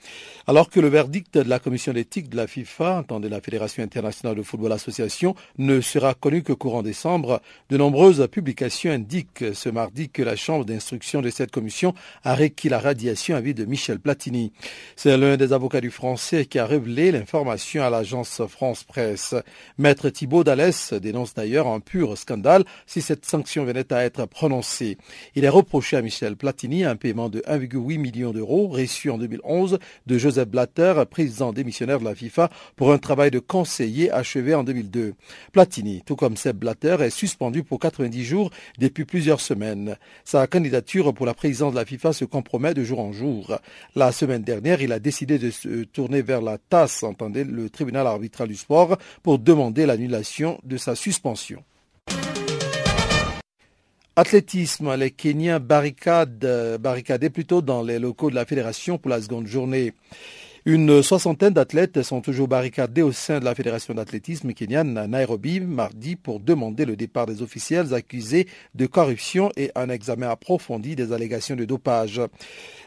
[0.47, 4.38] Alors que le verdict de la commission d'éthique de la FIFA, entendez la Fédération internationale
[4.38, 10.07] de football association, ne sera connu que courant décembre, de nombreuses publications indiquent ce mardi
[10.07, 11.93] que la chambre d'instruction de cette commission
[12.24, 14.53] a requis la radiation à vie de Michel Platini.
[14.95, 19.36] C'est l'un des avocats du français qui a révélé l'information à l'agence France Presse.
[19.80, 24.97] Maître Thibault Dallès dénonce d'ailleurs un pur scandale si cette sanction venait à être prononcée.
[25.36, 29.80] Il est reproché à Michel Platini un paiement de 1,8 million d'euros reçu en 2011
[30.05, 34.64] de Joseph Blatter, président démissionnaire de la FIFA, pour un travail de conseiller achevé en
[34.64, 35.14] 2002.
[35.51, 39.97] Platini, tout comme Seb Blatter, est suspendu pour 90 jours depuis plusieurs semaines.
[40.24, 43.59] Sa candidature pour la présidence de la FIFA se compromet de jour en jour.
[43.95, 48.07] La semaine dernière, il a décidé de se tourner vers la TAS, entendez le tribunal
[48.07, 51.64] arbitral du sport, pour demander l'annulation de sa suspension.
[54.22, 59.47] Athlétisme, les Kenyans barricadent, barricadés plutôt dans les locaux de la fédération pour la seconde
[59.47, 59.93] journée.
[60.64, 65.59] Une soixantaine d'athlètes sont toujours barricadés au sein de la Fédération d'athlétisme kenyane à Nairobi
[65.59, 68.45] mardi pour demander le départ des officiels accusés
[68.76, 72.22] de corruption et un examen approfondi des allégations de dopage.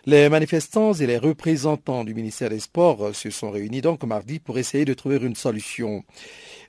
[0.06, 4.56] Les manifestants et les représentants du ministère des Sports se sont réunis donc mardi pour
[4.56, 6.04] essayer de trouver une solution.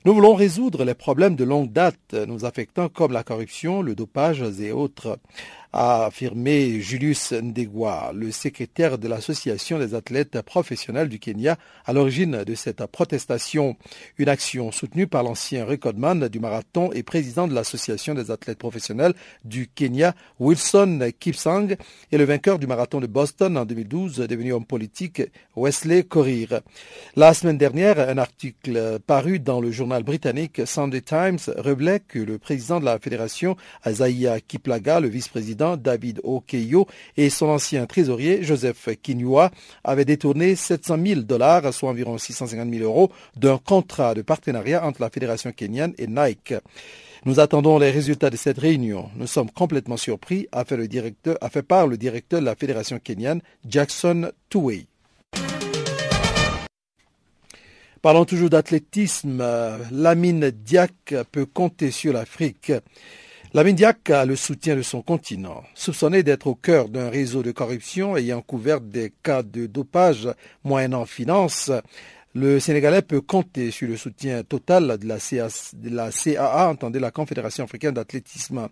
[0.04, 4.42] Nous voulons résoudre les problèmes de longue date nous affectant comme la corruption, le dopage
[4.60, 5.20] et autres
[5.78, 12.44] a affirmé Julius Ndegwa, le secrétaire de l'Association des athlètes professionnels du Kenya, à l'origine
[12.44, 13.76] de cette protestation.
[14.16, 19.12] Une action soutenue par l'ancien recordman du marathon et président de l'Association des athlètes professionnels
[19.44, 21.76] du Kenya, Wilson Kipsang,
[22.10, 25.20] et le vainqueur du marathon de Boston en 2012, devenu homme politique,
[25.56, 26.62] Wesley Korir.
[27.16, 32.38] La semaine dernière, un article paru dans le journal britannique Sunday Times révélait que le
[32.38, 36.86] président de la fédération, Isaiah Kiplaga, le vice-président David Okeyo
[37.16, 39.50] et son ancien trésorier Joseph Kinyua
[39.82, 45.02] avaient détourné 700 000 dollars, soit environ 650 000 euros, d'un contrat de partenariat entre
[45.02, 46.54] la Fédération kenyane et Nike.
[47.24, 49.10] Nous attendons les résultats de cette réunion.
[49.16, 53.00] Nous sommes complètement surpris, a fait, le directeur, a part le directeur de la Fédération
[53.02, 54.86] kenyane, Jackson Tuwei.
[58.06, 59.44] Parlons toujours d'athlétisme.
[59.90, 62.72] Lamine Diak peut compter sur l'Afrique.
[63.54, 65.62] La Diak a le soutien de son continent.
[65.74, 70.28] Soupçonné d'être au cœur d'un réseau de corruption ayant couvert des cas de dopage
[70.64, 71.70] moyennant finance,
[72.36, 77.94] le Sénégalais peut compter sur le soutien total de la, CAA, entendez la Confédération africaine
[77.94, 78.68] d'athlétisme.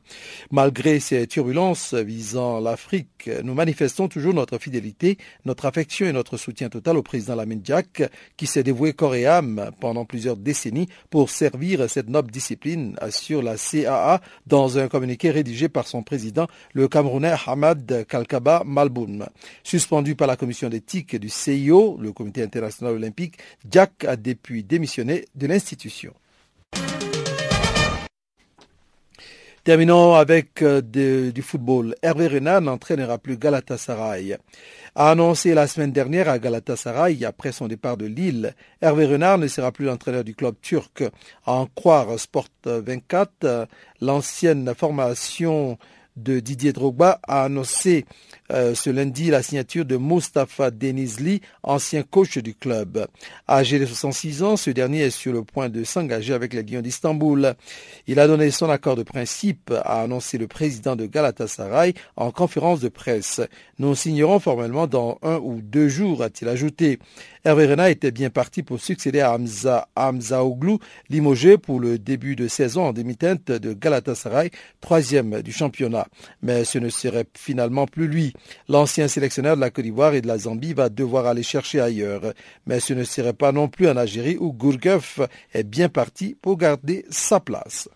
[0.50, 6.68] Malgré ces turbulences visant l'Afrique, nous manifestons toujours notre fidélité, notre affection et notre soutien
[6.68, 7.62] total au président Lamine
[8.36, 13.42] qui s'est dévoué corps et âme pendant plusieurs décennies pour servir cette noble discipline, assure
[13.42, 19.24] la CAA dans un communiqué rédigé par son président, le Camerounais Hamad Kalkaba Malboum.
[19.62, 23.38] Suspendu par la commission d'éthique du CIO, le Comité international olympique,
[23.70, 26.14] Jack a depuis démissionné de l'institution.
[29.64, 31.94] Terminons avec euh, du football.
[32.02, 34.36] Hervé Renard n'entraînera plus Galatasaray.
[34.94, 39.46] A annoncé la semaine dernière à Galatasaray, après son départ de Lille, Hervé Renard ne
[39.46, 41.02] sera plus l'entraîneur du club turc.
[41.46, 43.66] À en croire Sport 24,
[44.02, 45.78] l'ancienne formation
[46.16, 48.04] de Didier Drogba a annoncé
[48.52, 53.06] euh, ce lundi la signature de Mustafa Denizli, ancien coach du club.
[53.48, 56.82] Âgé de 66 ans, ce dernier est sur le point de s'engager avec les Lions
[56.82, 57.54] d'Istanbul.
[58.06, 62.80] Il a donné son accord de principe, a annoncé le président de Galatasaray en conférence
[62.80, 63.40] de presse.
[63.78, 66.98] Nous signerons formellement dans un ou deux jours, a-t-il ajouté.
[67.46, 70.42] Hervé Renard était bien parti pour succéder à Hamza, Hamza
[71.10, 76.06] limogé pour le début de saison en demi-teinte de Galatasaray, troisième du championnat.
[76.42, 78.33] Mais ce ne serait finalement plus lui.
[78.68, 82.32] L'ancien sélectionneur de la Côte d'Ivoire et de la Zambie va devoir aller chercher ailleurs.
[82.66, 85.20] Mais ce ne serait pas non plus en Algérie où Gourgeuf
[85.52, 87.88] est bien parti pour garder sa place.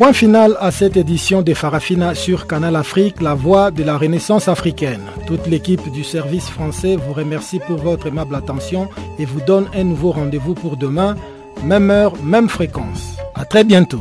[0.00, 4.48] Point final à cette édition de Farafina sur Canal Afrique, la voix de la Renaissance
[4.48, 5.02] africaine.
[5.26, 8.88] Toute l'équipe du service français vous remercie pour votre aimable attention
[9.18, 11.16] et vous donne un nouveau rendez-vous pour demain,
[11.64, 13.18] même heure, même fréquence.
[13.34, 14.00] À très bientôt.